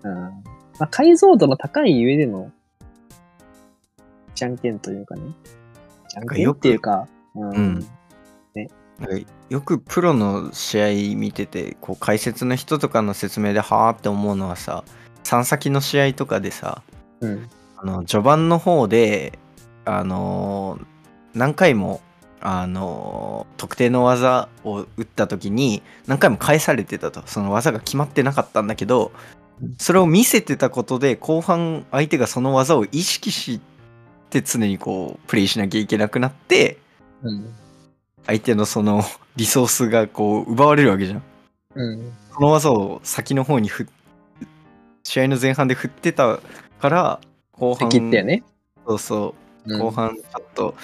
[0.04, 0.12] うん。
[0.14, 0.32] ま
[0.78, 2.50] あ、解像度の高い上での、
[4.34, 5.22] じゃんけんというかね。
[6.08, 7.50] じゃんけんっていうか、うん。
[7.50, 7.86] うん
[8.98, 14.84] なんかよくプロの試合見ててこう解説の人とかの説明ではあって思うのはさ
[15.30, 16.82] 3先の試合とかでさ
[17.20, 17.48] うん。
[17.76, 19.38] あの序盤の方で
[19.84, 20.86] あのー
[21.34, 22.00] 何回も
[22.40, 29.12] あのー特定の技を打った時に何回も返されてたとその技が決まってなかったんだけど
[29.62, 33.60] うんそれを見せてたことで後半相手がその技を意識し
[34.30, 36.78] て常にこうプレイしなきゃいけなくなって
[37.22, 37.54] うん。
[38.26, 39.02] 相手のその
[39.36, 41.22] リソースがこう奪われるわけじゃん。
[41.74, 42.12] うん。
[42.34, 43.86] その技を先の方に振っ
[45.10, 46.38] 試合の前半で振ってた
[46.80, 47.20] から
[47.50, 48.44] 後半敵ってよね。
[48.86, 49.34] そうそ
[49.66, 50.74] ううん後半ちょっと、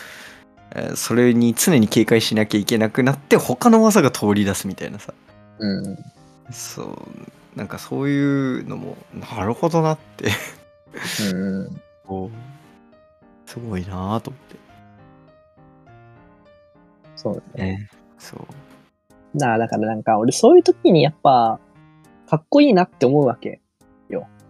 [0.73, 5.15] えーそれに常に警戒しなきゃいけなくなって他の技が通り出すみたいなさ
[5.61, 5.97] うん。
[6.51, 10.31] そうなんかそういうのもなるほどなって
[11.33, 11.81] うん。
[13.47, 14.57] すごいなと思って
[17.15, 17.71] そうだね。
[17.77, 21.61] ねそうだから、だからなんか、俺そういう時にやっぱ、
[22.29, 23.61] かっこいいなって思うわけ。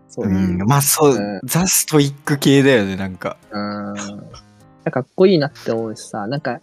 [0.09, 0.61] そういう。
[0.61, 3.37] うん、まあそう、うんザ・ストイック系だよね、なんか。
[3.51, 3.95] うん。
[4.91, 6.61] かっこいいなって思うしさ、なんか、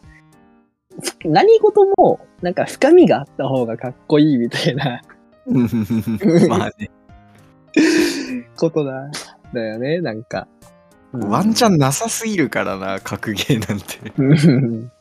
[1.02, 5.02] ふ何事も、なんか深みがあった方がかっこいいみたいな
[6.48, 6.90] まあね、
[8.56, 9.10] ことだ、
[9.54, 10.48] だよね、なんか。
[11.12, 14.22] ワンチャンなさすぎるからな、格ゲーなんて。
[14.22, 14.92] ン。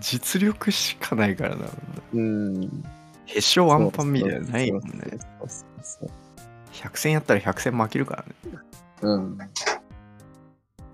[0.00, 1.66] 実力しかないからな。
[2.14, 2.84] うん。
[3.26, 4.90] へしょワンパンみたいなのないもんね。
[4.90, 6.10] そうそうそう
[6.72, 8.58] 100戦やったら100戦負けるからね。
[9.00, 9.16] そう。
[9.16, 9.38] うん。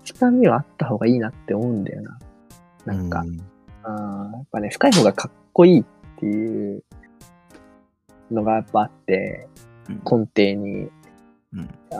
[0.05, 2.19] 深みはあった方がいいなって思うんだよな。
[2.85, 3.41] なんか、うん
[3.81, 5.85] あーやっぱね、深い方がかっこいいっ
[6.19, 6.83] ていう
[8.29, 9.47] のがやっぱあって、
[9.87, 10.89] 根底に。
[11.53, 11.95] うんあ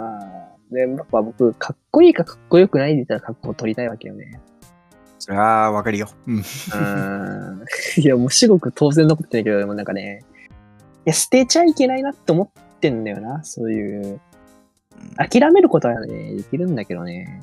[0.71, 4.39] ーで、やっぱ僕、かっこいいかかっこよくないで言ったらかっこを取りたいわけよね。
[5.17, 6.07] それはわかるよ。
[6.27, 6.43] うん。
[7.97, 10.23] いや、もう至極当然のこと言ってんだけど、でもなんかね、
[11.05, 14.19] いや、捨てちゃいけないなって思ってんだよな、そういう。
[15.17, 17.41] 諦めることはね、できるんだけどね。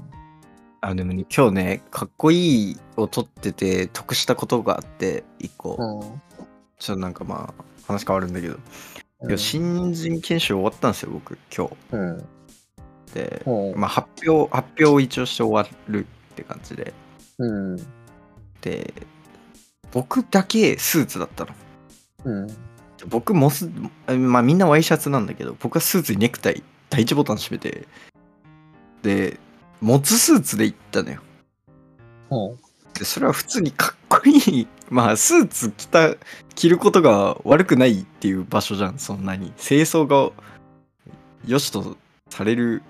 [0.81, 5.77] あでもね、今日ね、かっこいいを取ってて得したことがあって、一個。
[5.79, 6.23] うん。
[6.79, 12.19] ちょっとなんかまあ、話変わるんだけど、うん新人研修終わったんですよ、僕、今うん。
[12.19, 13.15] 日。
[13.15, 13.81] で、うん。
[13.81, 16.93] まあ、発表、発表を一応して終わるって感じで。
[17.39, 17.77] うん。
[18.61, 18.93] で、
[19.91, 21.53] 僕だけスーツだったの。
[23.03, 23.09] うん。
[23.09, 23.71] 僕もす、
[24.07, 27.87] まあみんなワイシャツなんだけど、僕はスーツにネクタイ、第一ボタン閉めて、
[29.03, 29.39] で、
[29.81, 31.21] モツスーツで行ったのよ。
[32.31, 32.57] うん。
[32.95, 34.69] で、それは普通にかっこいい。
[34.89, 36.15] まあ、スーツ着た、
[36.55, 39.53] 着ることが悪くないっていう場所じゃん、そんなに。
[39.59, 40.33] 清掃が
[41.47, 41.97] 良しと
[42.31, 42.83] される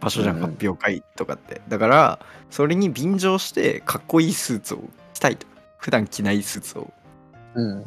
[0.00, 1.62] 場所じゃん、うんうん発表会とかって。
[1.68, 2.18] だから、
[2.50, 4.84] それに便乗して、かっこいいスーツを
[5.14, 5.46] 着たいと。
[5.78, 6.92] 普段着ないスーツを
[7.54, 7.86] うん。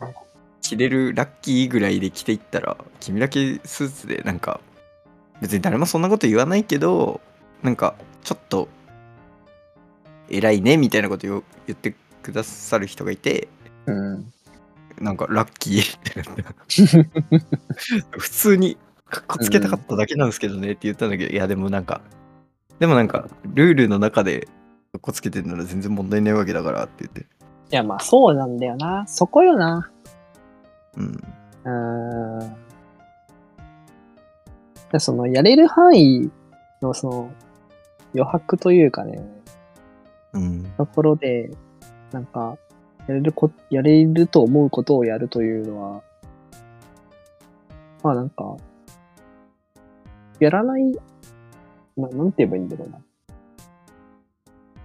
[0.76, 4.60] 着れるラッキーぐらいで着ていったら君だけスーツでなんか
[5.42, 7.22] 別に誰もそんなこと言わないけど
[7.62, 8.68] なんかちょっと
[10.30, 13.48] 偉いねみたいなことを言ってくださる人がいて
[13.86, 14.32] うん。
[15.00, 18.78] なんかラッキーってなって普通に
[19.10, 22.02] かっこつけたかっただけなんですけどねって言ったんだけど、いやでもなんか
[22.80, 24.48] でもなんかルールの中でか
[24.98, 29.06] っこつけてるなら全然問題ないわけだからって言っていや、まあそうなんだよな。
[29.08, 29.90] そこよな。
[30.98, 31.24] うん
[31.66, 32.56] うーん。
[34.92, 36.30] でその、やれる範囲
[36.82, 37.32] の、その、
[38.14, 39.22] 余白というかね、
[40.34, 41.50] うんところで、
[42.12, 42.58] なんか、
[43.08, 46.04] やれるこ、やれると思うことをやるというのは、
[48.04, 48.56] まあなんか、
[50.40, 50.84] やらない、
[51.98, 53.00] まあなんて言えばいいんだろうな。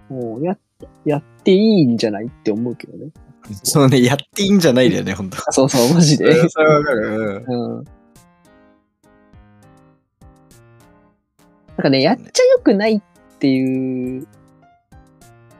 [0.09, 0.57] もう、や、
[1.05, 3.11] やっていいんじゃないって思うけどね。
[3.63, 6.49] そうねやっていいんじゃないだよね本当あそうそう、マジで。
[6.49, 7.83] それはわかる、うんうん。
[11.77, 13.01] なんかね、やっちゃよくないっ
[13.39, 14.27] ていう、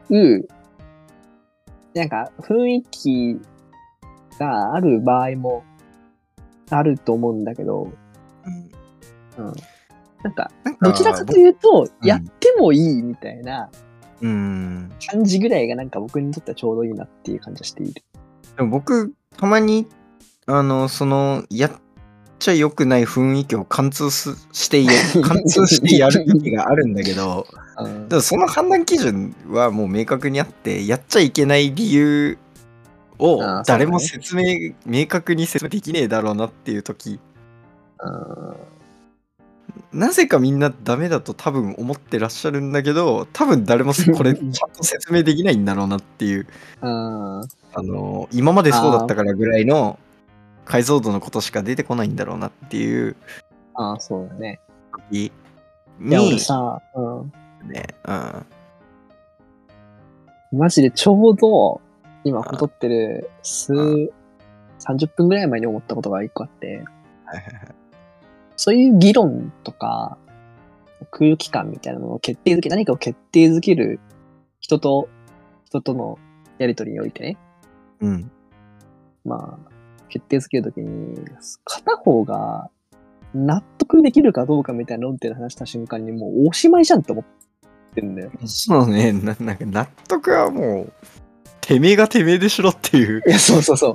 [0.09, 0.47] う、
[1.93, 3.39] なんか雰囲気
[4.37, 5.63] がある場合も
[6.69, 7.91] あると思うんだけど、
[9.37, 9.53] うん。
[10.23, 13.69] なんか、なんかどちらかというと、うんやってもいいみたいな
[14.21, 14.91] うん。
[15.09, 18.03] 感じぐらいがなんか僕にとってはちょうどいいなっていう感じがしている。
[18.57, 19.87] でも僕たまに
[20.45, 21.71] あのそのやっ
[22.39, 27.45] ちゃ良くない雰囲気を貫通すしてや 貫通してやる時があるんだけど
[27.77, 28.09] うん。
[28.09, 32.37] でもその判断基準はもう明確にあってやっちゃいけない理由
[33.19, 37.19] を誰も説明、明確に説明できねえだろうなっていう時。
[38.01, 38.78] うん
[39.91, 46.47] なぜかみんなダメだと多分思ってらっしゃるんだけど多分誰もこれちゃんと説明できないんだろうなっていう。
[46.81, 49.99] うんあの今までそうだったからぐらいの
[50.65, 53.15] 解像度のことしか出てこないんだろうなっていう。
[53.73, 54.59] ああ、そうだね。
[55.09, 55.25] 時
[56.01, 57.33] いや、俺にさ、うん。
[57.67, 58.13] ね、う
[60.55, 61.81] ん、マジでちょうど、
[62.23, 64.11] 今、撮ってる数、30
[65.15, 67.78] 分ぐらい前に思ったことが一個あって、はいはいはい
[68.59, 70.17] そういう議論とか、
[71.11, 74.01] 空気感みたいなのを決定づけ、何かを決定づける
[74.59, 75.07] 人と、
[75.63, 76.19] 人との
[76.57, 77.37] やりとりにおいてね、
[78.01, 78.31] うん。
[79.23, 79.69] まあ、
[80.09, 81.17] 決定づけるときに、
[81.63, 82.69] 片方が
[83.33, 87.25] 納得できるかどうかみたいな論点で話した瞬間にもうおしまいじゃんって思っ
[87.95, 88.31] てんだよ。
[88.45, 89.13] そうね。
[89.13, 90.93] ななんか納得はもう
[91.69, 93.89] てめえがてめえでしろっていういや、そうそうそ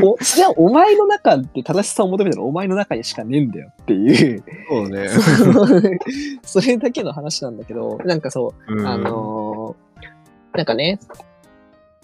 [0.00, 0.06] う。
[0.06, 5.08] おそれはお前の中で正しさを求めたらお前の中にしかねえんだよっていう、そうね、
[6.44, 11.00] それだけの話なんだけど、なんかそう、うんあのーなんかね、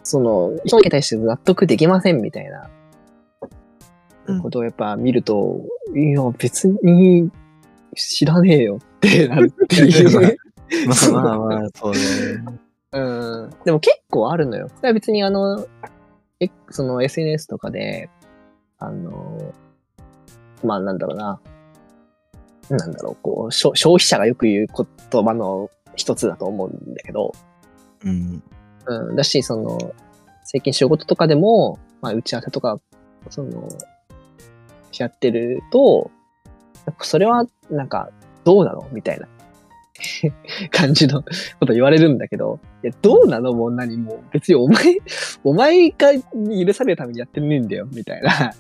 [0.02, 2.68] その、人に対して納得できませんみたいな
[4.26, 5.60] うんことをやっぱ見ると、
[5.94, 7.30] いや、別に、
[7.94, 10.38] 知らねえよってなるっていう。
[10.86, 11.98] まあまあまあ、そうね。
[12.92, 13.50] うん。
[13.64, 14.68] でも結構あるのよ。
[14.68, 15.66] だから別にあの、
[16.40, 18.10] えその SNS とかで、
[18.78, 19.54] あの、
[20.64, 21.40] まあなんだろうな。
[22.68, 24.66] なんだろう、こう、消消費者がよく言う
[25.10, 27.32] 言葉の一つだと思うんだけど、
[28.04, 28.42] うん。
[28.86, 29.16] うん。
[29.16, 29.78] だし、その、
[30.44, 32.80] 最近仕事とかでも、まあ打ち合わせとか、
[33.30, 33.68] その、
[34.98, 36.10] やってると、
[36.86, 38.10] やっぱそれは、なんか、
[38.44, 38.88] どうなの？
[38.92, 39.28] みたいな
[40.70, 41.22] 感じの
[41.60, 43.52] こと言われるんだけど、いや、どうなの？
[43.52, 44.96] もう何も、別にお前、
[45.44, 48.52] お前が許されるためにやってねえんだよ、みたいな。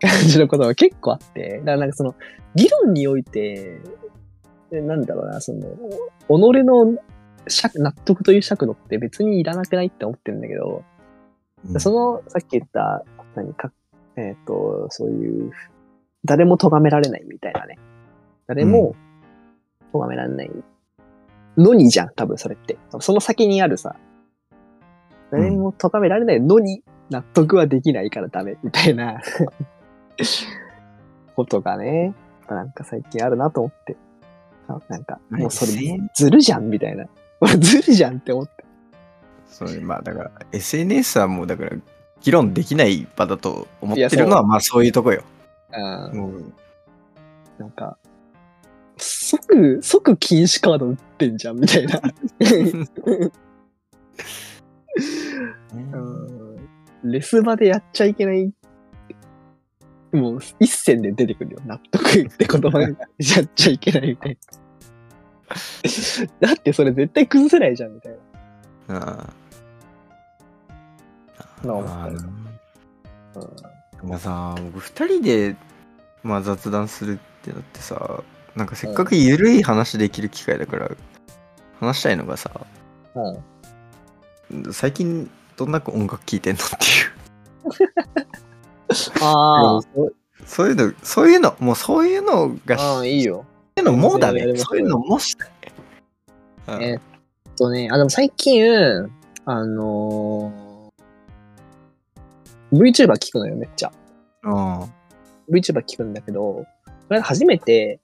[0.00, 2.14] 感じのことが結構あって、だからなんかその、
[2.54, 3.80] 議論において、
[4.72, 5.60] えなんだろうな、その、
[6.28, 6.98] 己の
[7.48, 10.82] 尺納得という尺度って別にいらなくないって思ってるんだけど、
[11.68, 11.80] うん。
[11.80, 13.04] その、さっき言った、
[13.36, 13.72] 何か、
[14.16, 15.52] えっ、と、そういう、
[16.24, 17.78] 誰も咎められないみたいなね。
[18.48, 18.96] 誰も
[19.92, 20.50] 咎められない
[21.56, 22.78] のにじゃん、多分それって。
[23.00, 23.96] その先にあるさ、
[25.30, 29.20] 誰も咎められないのに納得はできないからダメみたいな
[31.34, 32.14] ことがね、
[32.48, 33.96] なんか最近あるなと思って。
[34.68, 37.06] あなんか、もうそれねずるじゃんみたいな。
[37.58, 38.64] ずるじゃんって思って。
[39.46, 41.70] そうまあだから SNS はもうだから
[42.20, 45.22] 議論できない場だと思ってるのはまあそういうとこよ。
[45.72, 46.54] うんうん
[47.58, 47.96] なんか、
[48.96, 52.00] 即、即禁止カード打ってんじゃん、みたいな。
[55.74, 56.56] うん
[57.04, 58.52] レス場でやっちゃいけない。
[60.12, 61.60] もう、一線で出てくるよ。
[61.66, 62.96] 納得って言葉がやっ
[63.54, 64.38] ちゃいけないみたい
[66.40, 66.48] な。
[66.48, 68.18] だってそれ絶対崩せないじゃん、みたいな。
[68.88, 69.30] あ
[71.62, 72.10] あな思ったまあ
[74.04, 75.56] まあさ僕二人で、
[76.22, 78.22] まあ、雑談するってなってさ
[78.56, 80.90] なんかせっかくゆるい話できる機会だから
[81.78, 82.50] 話したいのがさ
[83.14, 84.72] うん。
[84.72, 87.92] 最近どんな音楽聴いてんのっていう。
[89.20, 89.80] あ
[90.46, 93.44] そういうのそういうのもうそういうのがあ、うん、いいよ。
[93.76, 94.56] そういうのもだね。
[94.56, 95.50] そういうのもしたい
[96.68, 96.82] うん。
[96.82, 97.02] えーっ
[97.56, 98.64] とね、あ、でも最近、
[99.44, 103.92] あのー、VTuber 聞くのよ、めっちゃ。
[104.44, 104.88] あ
[105.50, 106.66] VTuber 聞くんだけど、こ
[107.10, 108.00] れ初めて、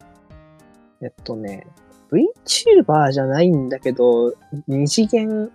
[1.03, 1.67] えっとね、
[2.12, 4.35] VTuber じゃないんだけど、
[4.69, 5.51] 二次元、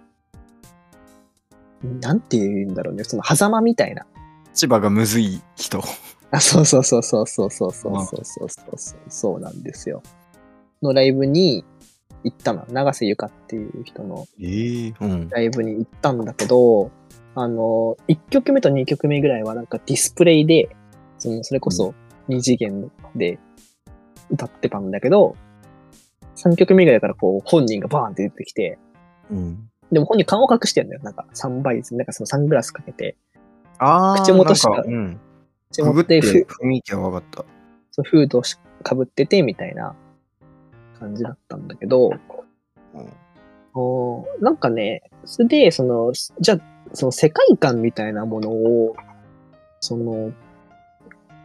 [2.01, 4.05] なんて言うんだろうね、その狭間みたいな。
[4.53, 5.81] 千葉がむずい人
[6.31, 10.01] あ、そうそうそうそうそうそうそうそうそうそうそうそうなんですよ。
[10.81, 11.63] のライブに
[12.23, 12.65] 行ったの。
[12.69, 16.91] 長瀬ゆかっていう人のええうんライブに行ったんだけど、
[17.35, 20.75] あの、1曲目と2曲目ぐらいはなんかディスプレイで、
[21.19, 21.93] その、それこそ
[22.27, 23.39] 2次元で
[24.29, 25.35] 歌ってたんだけど、
[26.35, 28.77] 3曲目ぐらいからこう本人がバーンって出てきて、
[29.31, 29.69] うん。
[29.91, 31.01] でも本人顔を隠してんだよ。
[31.03, 33.17] なんか3倍図、なんかそのサングラスかけて、
[33.79, 35.19] ああ口元しかうん。
[35.71, 37.45] 口元でふ雰囲気は分かった。
[37.91, 39.95] そうフードをしかぶっててみたいな
[40.99, 42.09] 感じだったんだけど、
[42.93, 43.13] うん。
[43.73, 46.59] おーなんかね、それで、その、じゃあ、
[46.93, 48.95] その世界観みたいなものを、
[49.79, 50.31] その、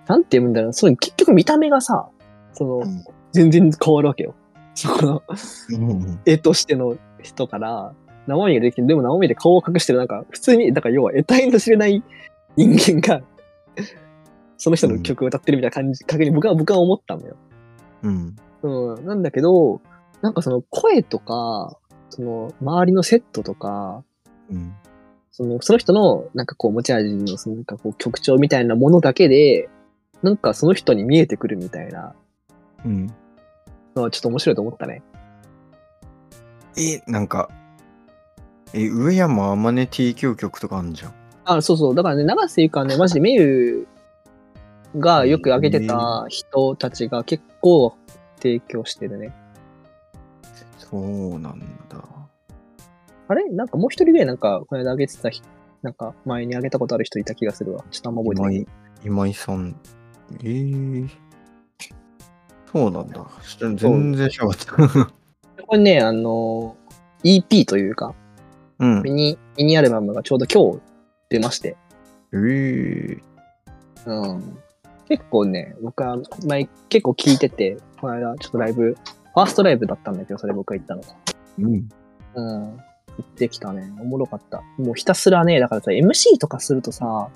[0.06, 2.08] なんて言うんだろう、その結局見た目がさ、
[2.54, 3.04] その、うん。
[3.32, 4.34] 全然変わるわけよ。
[4.74, 5.22] そこの、
[5.70, 7.94] うん絵としての人から、
[8.26, 12.02] 生身ができて、でも生身で顔を隠してる、なんか、普通に、だから要は得体の知れない
[12.56, 13.22] 人間が、
[14.56, 17.36] その人の曲を歌ってるみたいな感じ、確認僕は、僕は思ったのよ。
[18.02, 18.36] うん。
[18.62, 19.80] うん、なんだけど、
[20.20, 21.76] なんかその声とか、
[22.10, 24.04] その周りのセットとか、
[24.50, 24.74] うん。
[25.32, 29.68] そのその人のなんかこう持ち味のそのなんかこう曲調みたいなものだけで、
[30.22, 32.14] なんかその人に見えてくるみたいな
[32.84, 33.06] うん
[33.94, 35.02] のはちょっと面白いと思ったね。
[36.76, 37.50] えなんか
[38.72, 41.14] え上山あまね提供曲とかあんじゃん
[41.44, 41.94] あ、そうそう。
[41.94, 43.86] だからね、長瀬ゆかはね、マジでメユ
[44.96, 47.94] がよく上げてた人たちが結構
[48.36, 49.34] 提供してるね。
[50.78, 52.04] そうなんだ
[53.28, 53.48] あれ？
[53.50, 55.46] なんかもう一人ぐらいなんか、この間上げてた人、
[55.82, 57.84] なんか前に上げたことある人いた気がするわ。
[57.90, 58.54] ちょっとあんま覚えてない。
[58.54, 58.66] 今井
[59.04, 59.76] 今井さん
[60.40, 61.08] えー、
[62.72, 63.26] そうなんだ
[63.58, 63.76] 全
[64.14, 65.12] 然知らなかった
[65.66, 66.76] これね、あの、
[67.22, 68.14] EP というか、
[68.78, 70.82] うんミニ、ミニアルバムがちょうど今日
[71.30, 71.76] 出まして、
[72.32, 73.20] えー、
[74.06, 74.58] うん。
[75.08, 76.16] 結構ね、僕は
[76.46, 81.02] 前結構聞いてて、この間ちょっとライブ、ファーストライブだったんだけど、それ僕が行ったの。
[81.58, 81.88] うん
[82.34, 82.62] うん。
[83.18, 83.92] 行ってきたね。
[84.00, 84.62] おもろかった。
[84.78, 87.28] もうひたすらね、だからさ、MC とかするとさ、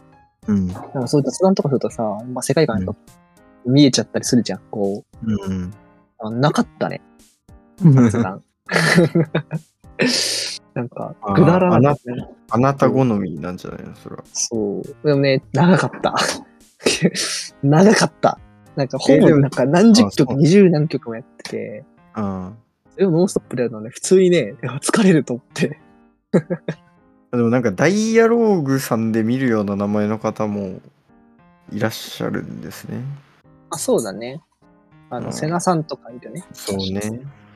[0.48, 2.96] うんなんかそういう雑談とかするとさ、まあ世界観と
[3.66, 4.60] 見えちゃったりするじゃん。
[4.70, 5.64] こうん。
[5.64, 5.70] う、
[6.18, 7.00] あなかったね。
[7.78, 8.42] 雑談
[10.74, 12.28] なんか、くだらなかったね。
[12.50, 14.24] あなた好みなんじゃないのそれは。
[14.32, 15.06] そう。
[15.06, 16.14] でもね、長かった。
[17.62, 18.38] 長かった。
[18.76, 21.84] なんか、ほぼなんか何十曲、二十何曲もやってて、
[22.16, 22.56] うん。
[22.92, 25.80] それをノンストップでやるのね、普通にね、疲れると思って。
[27.32, 30.80] でもなんかダイアローグさんで見るような名前の方も
[31.72, 33.00] いらっしゃるんですね。
[33.70, 34.42] あ、そうだね。
[35.10, 36.44] あの、うんセナさんとかいるね。
[36.52, 37.00] そうね。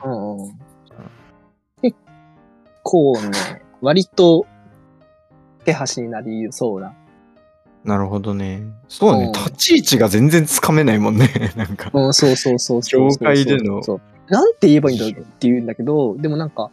[0.03, 0.59] うんうん。
[1.81, 1.97] 結
[2.83, 4.45] 構ね、割と
[5.65, 6.93] 手端になりそうな。
[7.83, 8.63] なるほどね。
[8.87, 9.31] そうねうん。
[9.31, 11.29] 立ち位置が全然つかめないもんね。
[11.55, 11.89] なんか。
[11.93, 13.09] うん、そうそうそうそうそう。
[13.09, 14.01] 業界でのそう
[14.31, 16.71] なんて言えばいいんだろうって言うんだけど、でもなんか、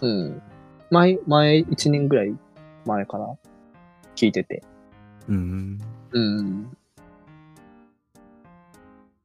[0.00, 0.42] うん。
[0.90, 2.32] 前、前、1年ぐらい
[2.86, 3.34] 前から
[4.14, 4.62] 聞いてて。
[5.28, 5.80] うん。
[6.12, 6.77] うん。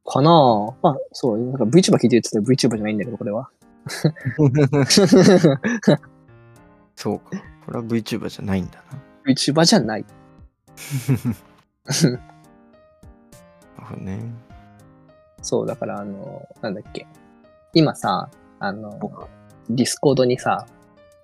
[0.06, 0.74] かなぁ。
[0.82, 3.50] まあ、そう、なんか VTuber 聞いてるって言ったら VTuber じゃないんだけど、これは。
[6.96, 7.30] そうか。
[7.66, 8.98] これは VTuber じゃないんだな。
[9.26, 10.04] VTuber じゃない。
[11.94, 12.18] なる
[13.76, 14.20] ほどね。
[15.42, 17.06] そう、だからあの、なんだっけ。
[17.72, 18.30] 今さ、
[18.60, 19.28] あの、
[19.68, 20.66] ディスコードにさ、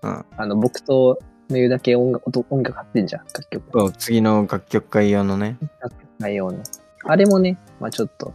[0.03, 1.18] うんあの、僕と
[1.51, 3.70] メユだけ音楽音音楽貼ってんじゃん、楽曲。
[3.72, 5.57] そう、次の楽曲会用のね。
[6.18, 6.62] 内容の。
[7.05, 8.33] あれもね、まあちょっと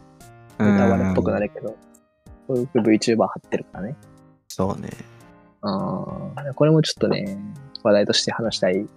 [0.58, 1.48] 歌割れっぽくなる。
[1.48, 1.76] るけど、
[2.48, 3.96] そういう VTuber 貼ってるからね。
[4.48, 4.90] そうね。
[5.62, 7.38] ああ、これもちょっとね、
[7.84, 8.88] 話題として話したい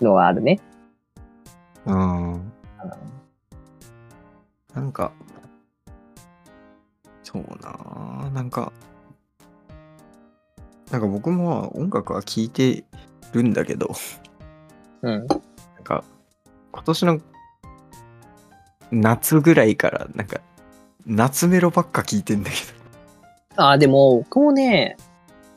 [0.00, 0.60] のはあるね。
[1.86, 2.32] うん。
[2.32, 2.52] うん
[4.74, 5.12] なんか、
[7.22, 8.72] そうななんか、
[10.90, 12.84] なんか僕も音楽は聴いて
[13.32, 13.92] るんだけど、
[15.02, 15.10] うん。
[15.10, 15.28] なん
[15.84, 16.02] か、
[16.72, 17.20] 今年の
[18.90, 20.40] 夏ぐらいから、なんか、
[21.06, 22.56] 夏メロばっか聴いてんだけ
[23.56, 24.96] ああ、でも、僕もね、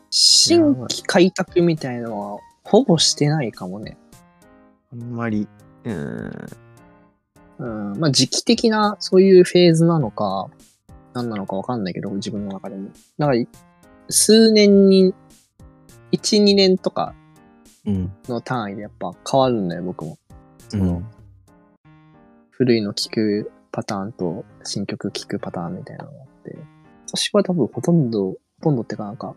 [0.09, 3.97] 新規開拓みたいのは、ほぼしてないかもね。
[4.93, 5.47] ど、あんまり、
[5.83, 6.47] うーん、
[7.59, 7.65] う
[7.95, 7.99] ん。
[7.99, 10.49] まあ、時期的な、そういうフェーズなのか、
[11.13, 12.89] 何なのかわかんないけど、自分の中でも。
[13.17, 13.51] なんか、
[14.09, 15.13] 数年に、
[16.11, 17.13] 1、2年とか
[17.85, 20.17] うん、の単位でやっぱ変わるんだよ、僕も。
[20.69, 21.16] その、うん
[22.57, 26.57] 古いの聞くパターンと新曲聞くパターンみたいなのがあって、
[27.05, 29.35] 私は多分ほとんど、ほとんどってかなんか、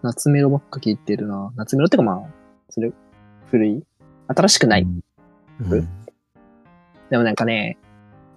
[0.00, 1.52] 夏メロばっか聞いてるな。
[1.56, 2.22] 夏メロってかまあ、
[2.70, 2.92] それ、
[3.50, 3.84] 古い
[4.28, 4.82] 新しくない。
[4.82, 5.88] うん
[7.10, 7.76] でもなんかね、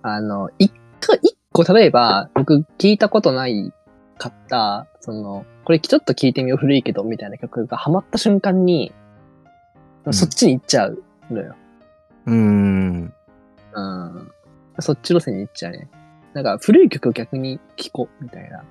[0.02, 0.74] あの、一
[1.06, 3.72] 個、一個例えば、僕聞いたことない
[4.18, 8.92] かった、その、これちょっと聞いてみよう古いけど、みたいな曲がハマった瞬間に、
[10.10, 11.56] んそっちに行っちゃうのよ。
[12.26, 13.14] うん、
[13.74, 14.32] うん。
[14.80, 15.90] そっち路線に行っちゃうね。
[16.34, 18.64] なんか古い曲を逆に聴こうみたいな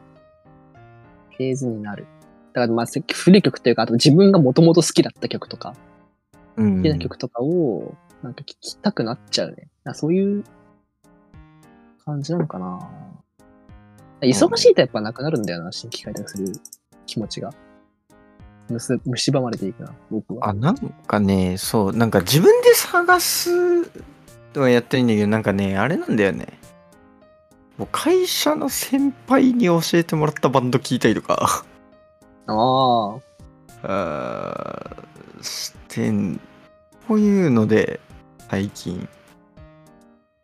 [1.37, 2.07] フェーズになる。
[2.53, 5.75] だからまあせ古い曲というか、あと自分がもともと好きだった曲とか、
[6.57, 9.69] うん好きな曲とかをなんか聴きたくなっちゃうね。
[9.95, 10.45] そういう
[12.05, 12.91] 感じなのかな。
[14.23, 16.53] 忙しいとやっぱなくなるんだよな、新規開拓する
[17.07, 17.55] 気持ちが。
[18.69, 20.51] むす、蝕まれていくな、僕は。
[20.51, 20.77] あ、なん
[21.07, 23.51] かね、そう、なんか自分で探す
[24.53, 26.47] とはやってるんだけど、なんかね、あれなんだよね。
[27.79, 31.65] もう会社の先輩に教えてもらったバンド聞いたりとか、
[32.47, 33.17] あ
[33.83, 35.01] あ。
[35.43, 36.39] してん、
[37.09, 38.01] こういうので、
[38.51, 39.09] 最近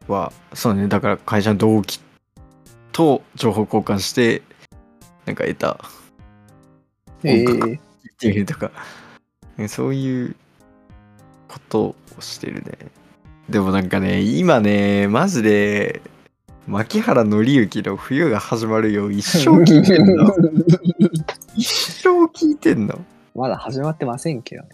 [0.09, 2.01] は、そうね、だから会社の同期
[2.93, 4.43] と情報交換して、
[5.27, 5.79] なんか得た
[7.25, 7.79] ええ音楽っ
[8.19, 8.71] ていうとか、
[9.57, 10.37] ねそういう
[11.49, 12.73] ことをしてるね。
[13.49, 16.03] でもなんかね、今ね、マジで、
[16.67, 20.35] 牧原紀之の冬が始まるよ、一生聞いてんの。
[21.55, 21.65] 一
[22.03, 22.99] 生聞いてんの？
[23.37, 24.69] まだ始まってませんけどね。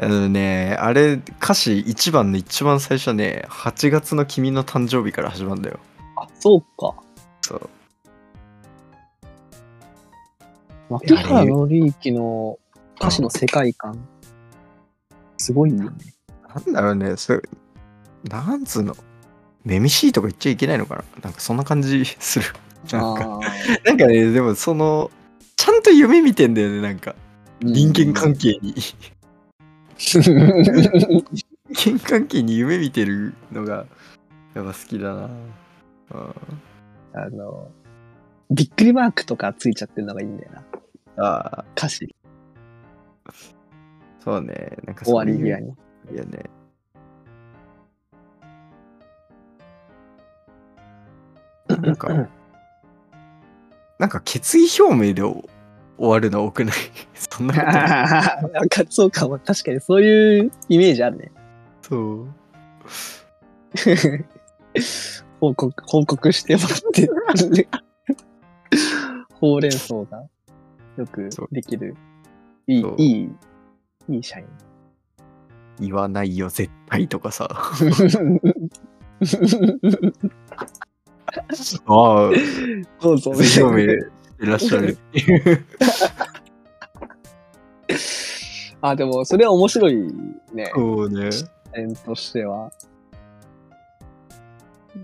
[0.00, 5.78] あのね、あれ、歌詞一番の一番最初ね、8月の君の誕生日から始まるんだよ。
[6.16, 6.94] あ、そうか。
[7.42, 7.70] そう。
[10.90, 12.58] 牧原紀之の
[12.96, 14.08] 歌詞の世界観、
[15.36, 15.90] すごいよね。
[16.54, 17.42] なんだろうね、それ、
[18.24, 18.96] なんつうの、
[19.64, 21.04] メミシーとか言っちゃいけないのかな？
[21.24, 22.46] なんかそんな感じする。
[22.92, 25.10] なんか、あなんかね、でもその、
[25.56, 27.14] ちゃんと夢見てんだよね、なんか。
[27.60, 28.74] ー人間関係に。
[29.98, 30.22] 人
[31.72, 33.86] 間関係に夢見てるのが、
[34.54, 35.24] やっぱ好きだな。
[35.24, 35.30] うん
[37.14, 37.70] あの、
[38.50, 40.62] びっくりマークとかついちゃってるのがいいんだよな。
[41.24, 42.14] ああ、歌詞、
[44.22, 44.76] そうね。
[44.84, 45.74] なんか終わり際に。
[46.12, 46.44] いやね。
[51.68, 52.28] なんか、
[53.98, 55.42] なんか決意表明で終
[55.98, 56.74] わるの多くない？
[57.14, 59.38] そんなことな そうかも。
[59.38, 61.30] 確かにそういうイメージあるね。
[61.82, 62.26] そう。
[65.40, 67.08] 報告、報告して待って。
[69.34, 70.24] ほうれん草が
[70.96, 71.94] よくできる。
[72.66, 73.30] いい、いい、
[74.08, 74.46] いい社員。
[75.80, 77.48] 言わないよ、絶対とかさ。
[81.86, 82.30] ああ、
[83.00, 83.32] どうぞ。
[83.32, 83.98] 決意表明し
[84.38, 85.64] てらっしゃるっていう。
[88.80, 89.96] あ、でも、それは面白い
[90.52, 90.70] ね。
[90.74, 91.30] そうね。
[91.72, 92.70] 点としては。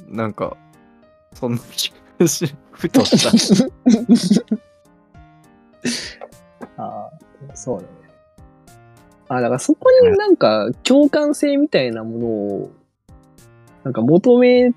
[0.08, 0.56] なんか、
[1.34, 3.30] そんな気がし、 ふとした。
[6.82, 7.10] ああ、
[7.54, 8.03] そうだね。
[9.38, 12.70] あ、だからそこになんか共感性みたいなものを、
[13.84, 14.72] なんか求め、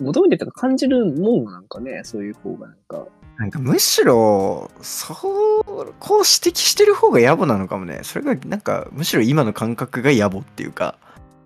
[0.00, 3.06] 求めてるとか感じるもんなんかね、そういう方がなんか。
[3.36, 5.64] なんかむしろ、そう、
[5.98, 8.00] こう指摘してる方が野暮なのかもね。
[8.02, 10.98] それが、なんか、むしろ今の感覚が野暮っていうか、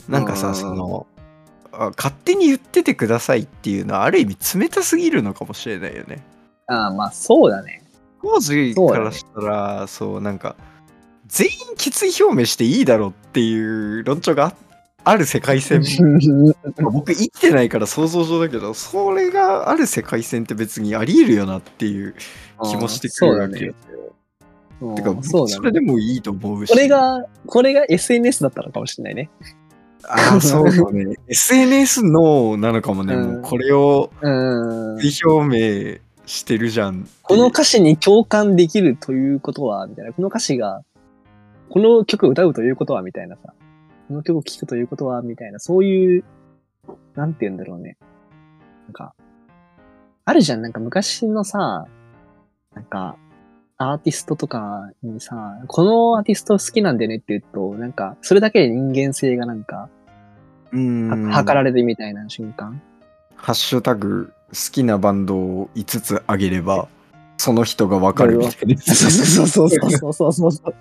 [0.08, 1.06] なんかさ、うんその、
[1.72, 6.24] あ勝手に言っててくださいっていうのは、ある意味冷たすぎるのかもしれないよね。
[6.66, 7.82] ああ、まあそうだね。
[8.22, 10.56] 当時からしたら、そう,、なんか、
[11.34, 14.54] 全員決意表明していいだろうっていう論調があ
[15.10, 15.82] ある世界線
[16.78, 22.14] まあ 僕生きてないから想像上だけどそれがある世界線って別にありえるよなっていう
[22.70, 23.74] 気もしてくるわけよ。
[24.80, 25.56] うんてかそうだね。
[25.56, 26.70] それでもいいと思うし。
[26.70, 29.30] これが、これが SNS だったのかもしれないね。
[30.02, 31.16] ああ、そうだね。
[31.28, 33.14] SNS のなのかもね。
[33.14, 37.08] うんもうこれを表明してるじゃん。
[37.22, 40.12] この歌詞に共感できるということは、みたいな。
[40.12, 40.82] この歌詞が、
[41.74, 43.52] この曲を歌うということは、みたいなさ。
[44.06, 46.24] この曲を聴くということは、みたいな、そういう、
[47.16, 47.96] なんて言うんだろうね。
[48.86, 49.12] なんか、
[50.24, 51.88] あるじゃん、なんか昔のさ、
[52.76, 53.16] なんか、
[53.76, 55.34] アーティストとかにさ、
[55.66, 59.88] このアーティスト好きなんだよねって言うと、なんか、それだけで人間性がなんか、
[60.70, 61.26] うーん。
[61.26, 62.80] は測られるみたいな瞬間。
[63.34, 66.86] ハッシュタグ好きなバンドを5つあげれば、
[67.36, 68.80] その人がわかるみたいな。
[68.80, 70.74] そう そうそうそうそうそうそう。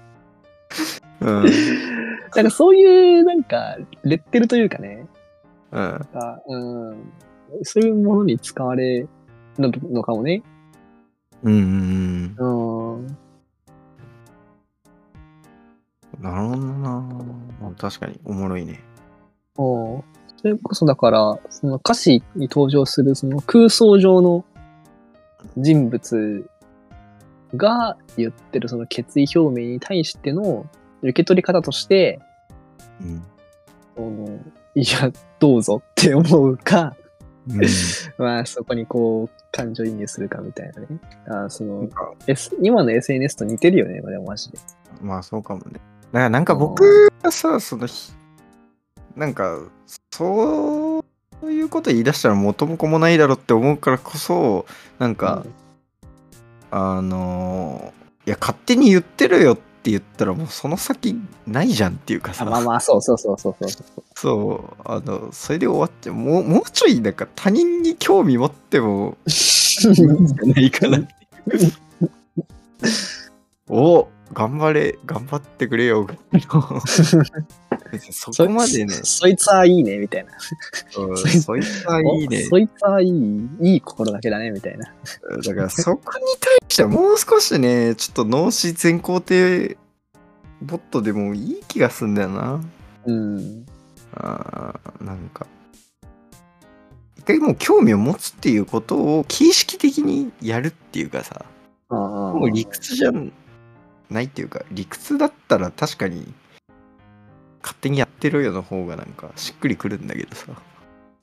[1.24, 1.44] うん。
[2.36, 5.08] なんかそういう、なんか、レッテルというかね、
[5.72, 5.80] うん。
[6.14, 7.14] あうん、
[7.64, 9.10] そういうものに使われる
[9.58, 10.44] のかもね。
[11.44, 12.98] うんうんうん。
[12.98, 13.18] うん。
[16.22, 17.04] なるほどな。
[17.78, 18.82] 確かにおもろいね。
[19.58, 20.04] おう
[20.38, 24.44] それこそだから、その歌詞に登場するその空想上の
[25.58, 26.50] 人物
[27.56, 30.66] が言ってるその決意表明に対しての
[31.04, 32.20] 受け取り方として、
[33.02, 33.24] うん。
[33.96, 34.40] その
[34.76, 36.96] いや、どうぞって思うか、
[37.48, 37.62] うん、
[38.18, 40.88] まあそこにこう感情移入するかみたいなね。
[41.28, 41.88] あその
[42.26, 44.58] S、今の SNS と似てるよね、でもマジで。
[45.02, 45.74] まあそうかもね。
[45.74, 45.80] だか
[46.12, 48.14] らなんか僕がさ、そのひ、
[49.16, 49.60] なんか、
[50.12, 51.04] そ
[51.44, 54.66] ういうこと言い出したら元も子もないだろって思うからこそ、
[54.98, 55.46] なんか、
[56.72, 61.16] あのーいや、勝手に言ってるよって言ったらもうその先
[61.48, 64.82] ないじゃんっていうかさ、あまあまあ、そうそうそうそうそうそう。
[64.86, 71.72] あの、それで終わって、もう、もうちょいなんか他人に興味持ってもいいんじゃないかなっていう。
[73.70, 76.08] お頑張れ、頑張ってくれよ。
[77.94, 80.32] 別 にそこまでね、そいつはいいね、みたいな。
[80.98, 82.50] うんそいつはいいねお。
[82.50, 84.92] そいつはいい、いい心がけだね、みたいな。
[85.44, 89.78] だからそこに対してはもう少しね、ちょっと脳死全肯定
[90.62, 92.62] ボットでもいい気がすんだよな。
[93.06, 93.66] うん。
[94.16, 95.46] あーなんか。
[97.18, 101.46] 一回もう興味を持つっていうことを形式的にやるっていうかさ、
[101.90, 103.12] ももう理屈じゃ
[104.10, 106.34] ないっていうか、理屈だったら確かに
[107.64, 110.52] 勝手にやってろよの方がなんかしっくりくるんだけどさ。
[110.52, 110.56] い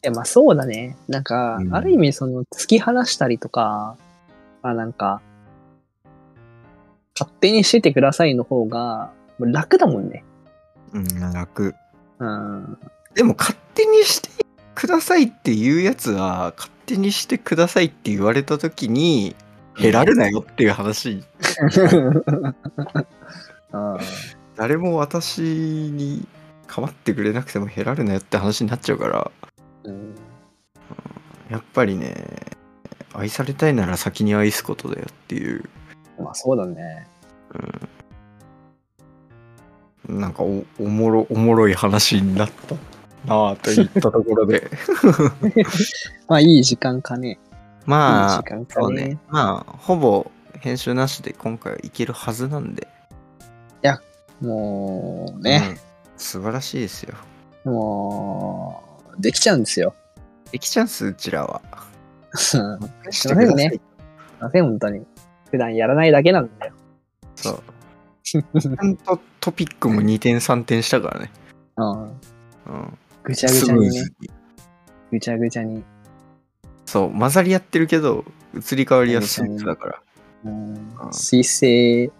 [0.03, 0.97] や、まあそうだね。
[1.07, 3.97] なんか、うんある意味その突き放したりとか、
[4.63, 5.21] まあなんか、
[7.15, 10.25] 勝手にしててくださいの方が楽だもんね。
[10.95, 11.75] うん、楽。
[12.19, 12.79] うん。
[13.15, 14.31] でも勝手にして
[14.75, 19.37] くださいっていうやつは勝手にしてくださいって言われた時に
[19.79, 21.23] 減られなよっていう話
[23.73, 23.99] あ
[24.61, 26.29] 誰も私に
[26.67, 29.31] 構ってくれなくても減られなよって話になっちゃうから
[29.85, 30.15] うん
[31.51, 32.15] やっぱりね
[33.15, 35.65] 愛されたいなら先に愛すことだよっていう、
[36.23, 37.09] まあそうだね。
[40.07, 42.77] うん、なんかおおもろおもろい話になった
[43.35, 44.71] ああ、といったところで。
[46.29, 47.31] まあいい時間かね。
[47.31, 47.37] いい
[47.87, 49.19] まあ、時間かねそうね。。
[49.29, 50.31] まあ、ほぼ
[50.61, 52.87] 編集なしで今回はいけるはずなんで。
[54.41, 57.15] もうね、うん素晴らしいですよ。
[57.65, 58.83] も
[59.19, 59.95] う、できちゃうんですよ。
[60.53, 61.63] できちゃんす、うちらは。
[62.37, 62.79] すいま
[63.11, 63.81] せんね。
[64.39, 65.07] ません、本当に。
[65.51, 66.75] 普段やらないだけなんだよ。
[67.37, 67.63] そう。
[68.23, 71.31] ちゃんとトピックも2点3点したからね。
[71.77, 72.03] うん。
[72.03, 72.11] うん。
[73.25, 74.05] ぐちゃぐスちゃにね。
[75.11, 75.83] ぐちゃぐちゃに。
[76.85, 78.25] そう、混ざり合ってるけど、
[78.55, 80.03] 移り変わりはスムーズだから。
[80.45, 82.11] うんうん水性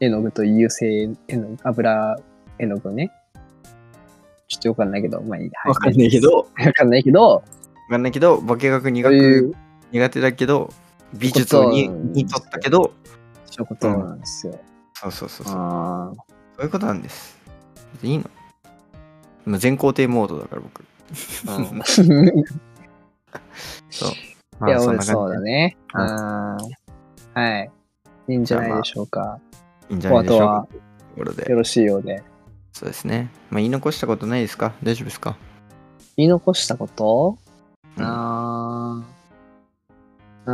[0.00, 2.16] 絵の具と油性絵の具、油
[2.58, 3.12] 絵の具ね。
[4.48, 5.44] ちょっとよくわかんないけど、まあいい。
[5.44, 6.20] はいわかんないけ。
[6.20, 7.42] ど、わかんないけど、わ
[7.90, 9.56] かんないけど、化学苦そういうく
[9.92, 10.72] 苦手だけど、
[11.14, 12.92] 美術をにに取ったけど、
[13.46, 14.58] そういうことなんですよ。
[14.94, 15.56] そうそうそうそう。
[15.56, 16.12] あ
[16.56, 17.38] そういうことなんです。
[18.02, 18.24] いいの
[19.46, 20.84] 今全肯定モードだから僕。
[23.90, 24.10] そう。
[24.68, 25.76] いや、俺まあそんな感じでそうだね。
[25.94, 26.02] うん
[27.32, 27.70] はい。
[28.28, 29.40] いいんじゃないでしょうか。
[29.90, 30.68] いいんじゃないでしょうか
[31.16, 31.56] よ。
[31.56, 32.22] ろしいようで。
[32.72, 33.30] そうですね。
[33.50, 34.72] まあ言い残したことないですか？
[34.82, 35.36] 大丈夫ですか？
[36.16, 37.36] 言い残したこと？
[37.96, 40.52] うんあーう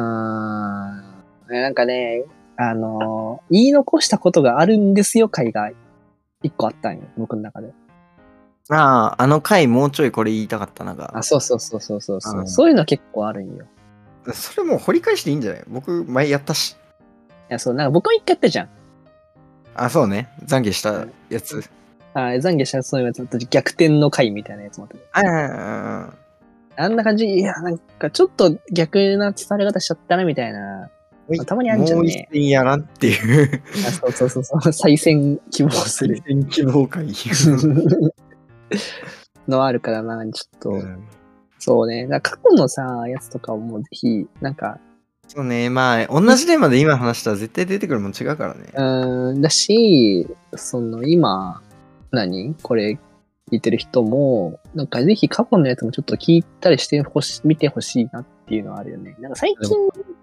[1.50, 1.56] ーん。
[1.56, 2.24] えなんかね、
[2.56, 5.70] あのー言い残したことがあるんですよ、回が
[6.42, 7.72] 一個あったんよ、僕の中で。
[8.70, 11.22] ああ、あの回もうちょいこれ言いたかったなあ、が。
[11.22, 13.64] そうそうそうそうそうそう、うんそういうの結構あるんよ。
[14.26, 15.64] いそれもう掘り返していいんじゃない？
[15.68, 16.76] 僕前やったし。
[17.48, 18.68] や、そう、なんか僕も一回やったじゃん。
[19.84, 20.28] あ、そうね。
[20.46, 21.62] 懺悔したやつ。
[22.14, 25.20] あ懺悔したそういうやつだった逆転の回みたいなやつもあった。
[25.20, 26.14] あ
[26.76, 30.90] あ、あんな感じ、いや、なんかちょっと逆な伝わり方しちゃったな、みたいな。
[31.44, 33.62] たまにあんじゃんねもう一戦やらんっていう。
[33.86, 37.06] あそうそうそうそう、再選希望する戦希望会。
[39.48, 41.08] のあるからな、ちょっと、うん
[41.66, 42.06] そうね。
[42.22, 44.78] 過去のさ、やつとかをもうぜひ、なんか、
[45.28, 45.70] そうね。
[45.70, 48.60] まあ、同じテーマで今話したら絶対出てくるもん違うからね。
[48.72, 51.62] うーん、だし、その今、
[52.12, 52.54] 何？
[52.62, 52.98] これ
[53.50, 59.16] 聞いてる人も、なんかぜひ過去のやつもちょっと聞いたりしてほし、見てほしいなっていうのはあるよね。
[59.20, 59.76] なんか最近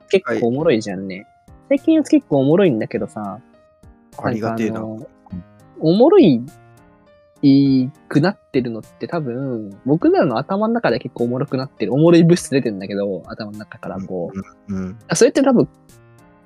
[0.09, 1.27] 結構おもろいじゃんね。
[1.69, 3.39] 最近やつ結構おもろいんだけどさ、
[4.17, 4.83] ありがてえな。
[5.79, 6.41] おもろい、
[7.45, 11.93] いくなってるのって多分、僕らの頭の中で結構おもろくなってる。
[11.93, 14.31] おもろい物質出てるんだけど、頭の中からこ
[14.69, 14.73] う。
[14.73, 14.97] うん。
[15.09, 15.67] あそれって多分、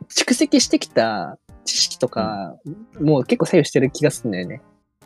[0.10, 2.58] 蓄積してきた知識とか、
[3.00, 4.62] もう結構左右してる気がするんだよね。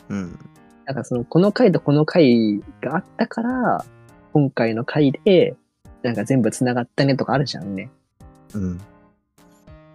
[0.08, 0.38] うん。
[0.86, 3.84] なんかその、この回とこの回があったから、
[4.32, 5.56] 今回の回で、
[6.02, 7.90] なんか全部繋がったねとかあるじゃんね。
[8.54, 8.80] うん。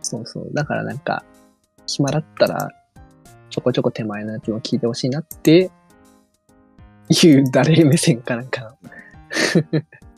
[0.02, 0.50] そうそう。
[0.54, 1.24] だからなんか、
[1.88, 2.70] 暇だったら、
[3.50, 5.72] ちょこちょこ手前のやつも聞いてほしいなって、
[7.10, 8.68] いう誰目線かなんかの。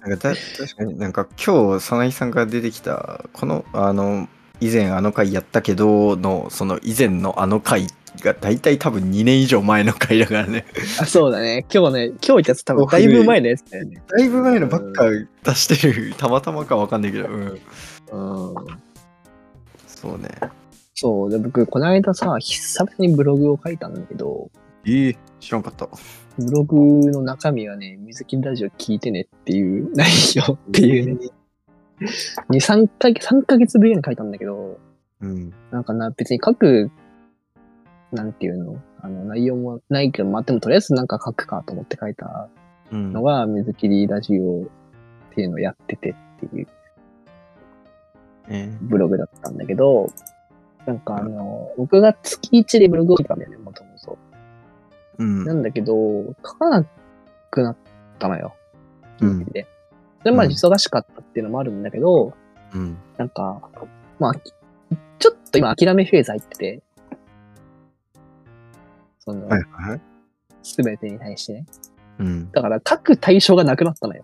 [0.01, 4.27] なんかた確かになんか今日、さなぎさんから出てきた、この、あの、
[4.61, 7.87] 以前あの回やったけどの、その以前のあの回
[8.21, 10.65] が大体多分2年以上前の回だからね。
[10.99, 11.65] あ、そうだね。
[11.73, 14.01] 今日ね、今日言ったやつ多分だいぶ前のやつだよね。
[14.07, 15.05] だいぶ前のばっか
[15.43, 16.13] 出してる。
[16.17, 17.29] たまたまかわかんないけど。
[17.29, 17.41] うん。
[17.41, 17.59] うん。
[19.87, 20.29] そうね。
[20.93, 21.31] そう。
[21.31, 24.49] で、僕、この間さ、久々にブログを書いたんだけど、
[24.85, 25.87] ええ知らんかった。
[26.39, 26.75] ブログ
[27.11, 31.29] の中身はね、水木ラジオ聞いてねっていう 内容っていうね、
[32.49, 34.79] 2、3ヶ月、3ヶ月ぶりに書いたんだけど、
[35.21, 35.53] うん。
[35.71, 36.89] なんかな、別に書く、
[38.11, 38.81] なんていうの？
[39.01, 42.49] あの、内容もないけど、まあ、でもとりあえずなんか書くかと思って書いた
[42.91, 43.13] うん。
[43.13, 44.65] のが、水切ラジオっ
[45.35, 46.15] ていうのをやってて
[46.45, 46.67] っていう
[48.49, 50.07] えブログだったんだけど、
[50.85, 53.88] なんかあの、僕が月1でブログを書いたんだよね、もともと。
[55.19, 55.45] うん。
[55.45, 55.93] なんだけど、
[56.45, 56.85] 書かな
[57.51, 57.77] くなっ
[58.17, 58.55] たのよ。
[59.21, 59.67] うんで。
[60.23, 62.33] でうん忙しかったっていうのもあるんだけど、
[62.73, 62.97] うん。
[63.17, 63.61] なんか、
[64.19, 64.33] まあ、
[65.19, 66.83] ちょっと今諦めフェーズ入ってて、
[69.19, 70.01] その、はいはい。
[70.63, 71.65] すべてに対してね。
[72.19, 72.51] うん。
[72.51, 74.23] だから書く対象がなくなったのよ。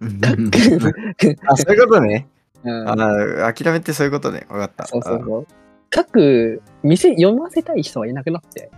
[0.00, 1.36] 書く。
[1.46, 2.28] あ、そういうことね。
[2.64, 4.46] うんああ、諦めてそういうことね。
[4.48, 4.86] わかった。
[4.86, 5.46] そうそうそう。
[5.94, 8.70] 書く、店、読ませたい人はいなくなって。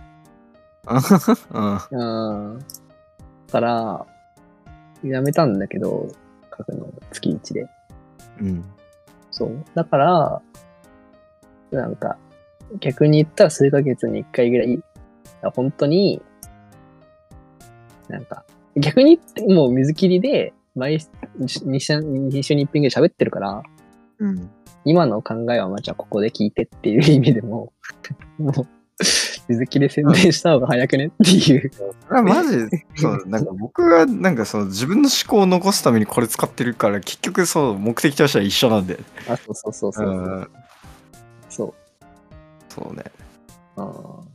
[0.85, 2.03] あう
[2.55, 2.59] ん。
[2.59, 2.65] だ
[3.51, 4.05] から、
[5.03, 6.07] やめたんだけど、
[6.57, 7.67] 書くの月1で。
[8.39, 8.47] うん。
[8.47, 8.65] うん。
[9.31, 9.63] そう。
[9.75, 10.41] だから、
[11.71, 12.17] なんか、
[12.79, 14.79] 逆に言ったら数ヶ月に1回ぐらい、
[15.53, 16.21] 本当に、
[18.07, 18.43] なんか、
[18.75, 20.99] 逆に言ってもう水切りで、毎
[21.39, 21.79] 2週二
[22.43, 23.63] 週に1品ぐらい喋ってるから、
[24.19, 24.49] うん。
[24.83, 27.71] 今の考えはまあじゃあここで聞いてっていう意味でも、
[28.39, 28.67] もう、
[29.47, 31.71] 水切れ宣伝した方が早くねっていう。
[32.09, 32.69] マジ？
[32.69, 38.99] で、そう、なんか僕がなんかその自分の思考を残すためにこれ使ってるから、結局そう、目的としては一緒なんで。
[39.27, 40.07] あ、そうそうそうそう。
[40.07, 40.47] うん。
[41.49, 41.73] そう。
[42.69, 43.03] そうね。
[43.77, 43.87] うん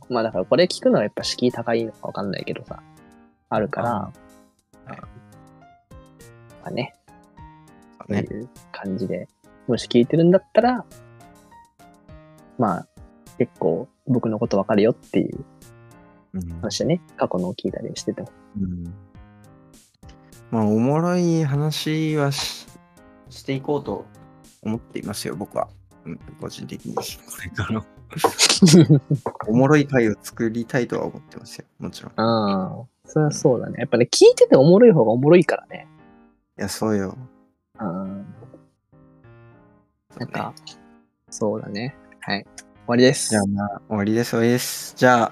[0.09, 2.81] まあだからこれ聞くのはやっぱ敷居高いのかわかんないけどさ、
[3.49, 4.11] あるから、は
[4.87, 4.97] いま
[6.65, 6.93] あね、
[7.99, 8.19] そうね。
[8.21, 9.27] いう感じで、
[9.67, 10.85] もし聞いてるんだったら、
[12.57, 12.87] まあ
[13.37, 15.45] 結構僕のことわかるよっていう
[16.33, 18.29] うん話でね、過去のを聞いたりしてても。
[18.59, 18.93] うん
[20.49, 22.67] まあ、おもろい話はし
[23.29, 24.05] していこうと
[24.61, 25.67] 思っていますよ、僕は。
[26.05, 26.95] うん、個人的に。
[26.95, 27.01] こ
[27.43, 27.83] れから。
[29.47, 32.11] おもろい回を作りたいとは思ってますよ、もちろん。
[32.11, 33.75] いああ、それはそうだね。
[33.79, 35.87] やっぱね、聞いてておもろい方がおもろいからね。
[36.57, 37.17] や、そうよ。
[37.79, 38.25] うん。
[40.17, 40.53] なんか、
[41.29, 41.95] そうだね。
[42.21, 42.45] はい。
[42.87, 43.31] 終わりです。
[43.31, 44.93] じゃあまあ、終わりです、終わりです。
[44.95, 45.31] じゃあ、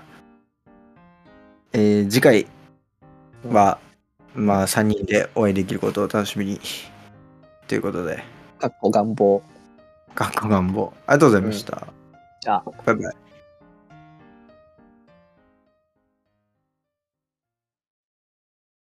[1.72, 2.48] えー次回
[3.50, 3.80] は、
[4.34, 6.60] まあ、3人でお会いできることを楽しみに。
[7.70, 8.22] ということで、
[8.60, 9.42] かっこ願望。
[10.16, 11.88] 学校願望、ありがとうございました。
[12.42, 13.25] じゃあ、バイバイ。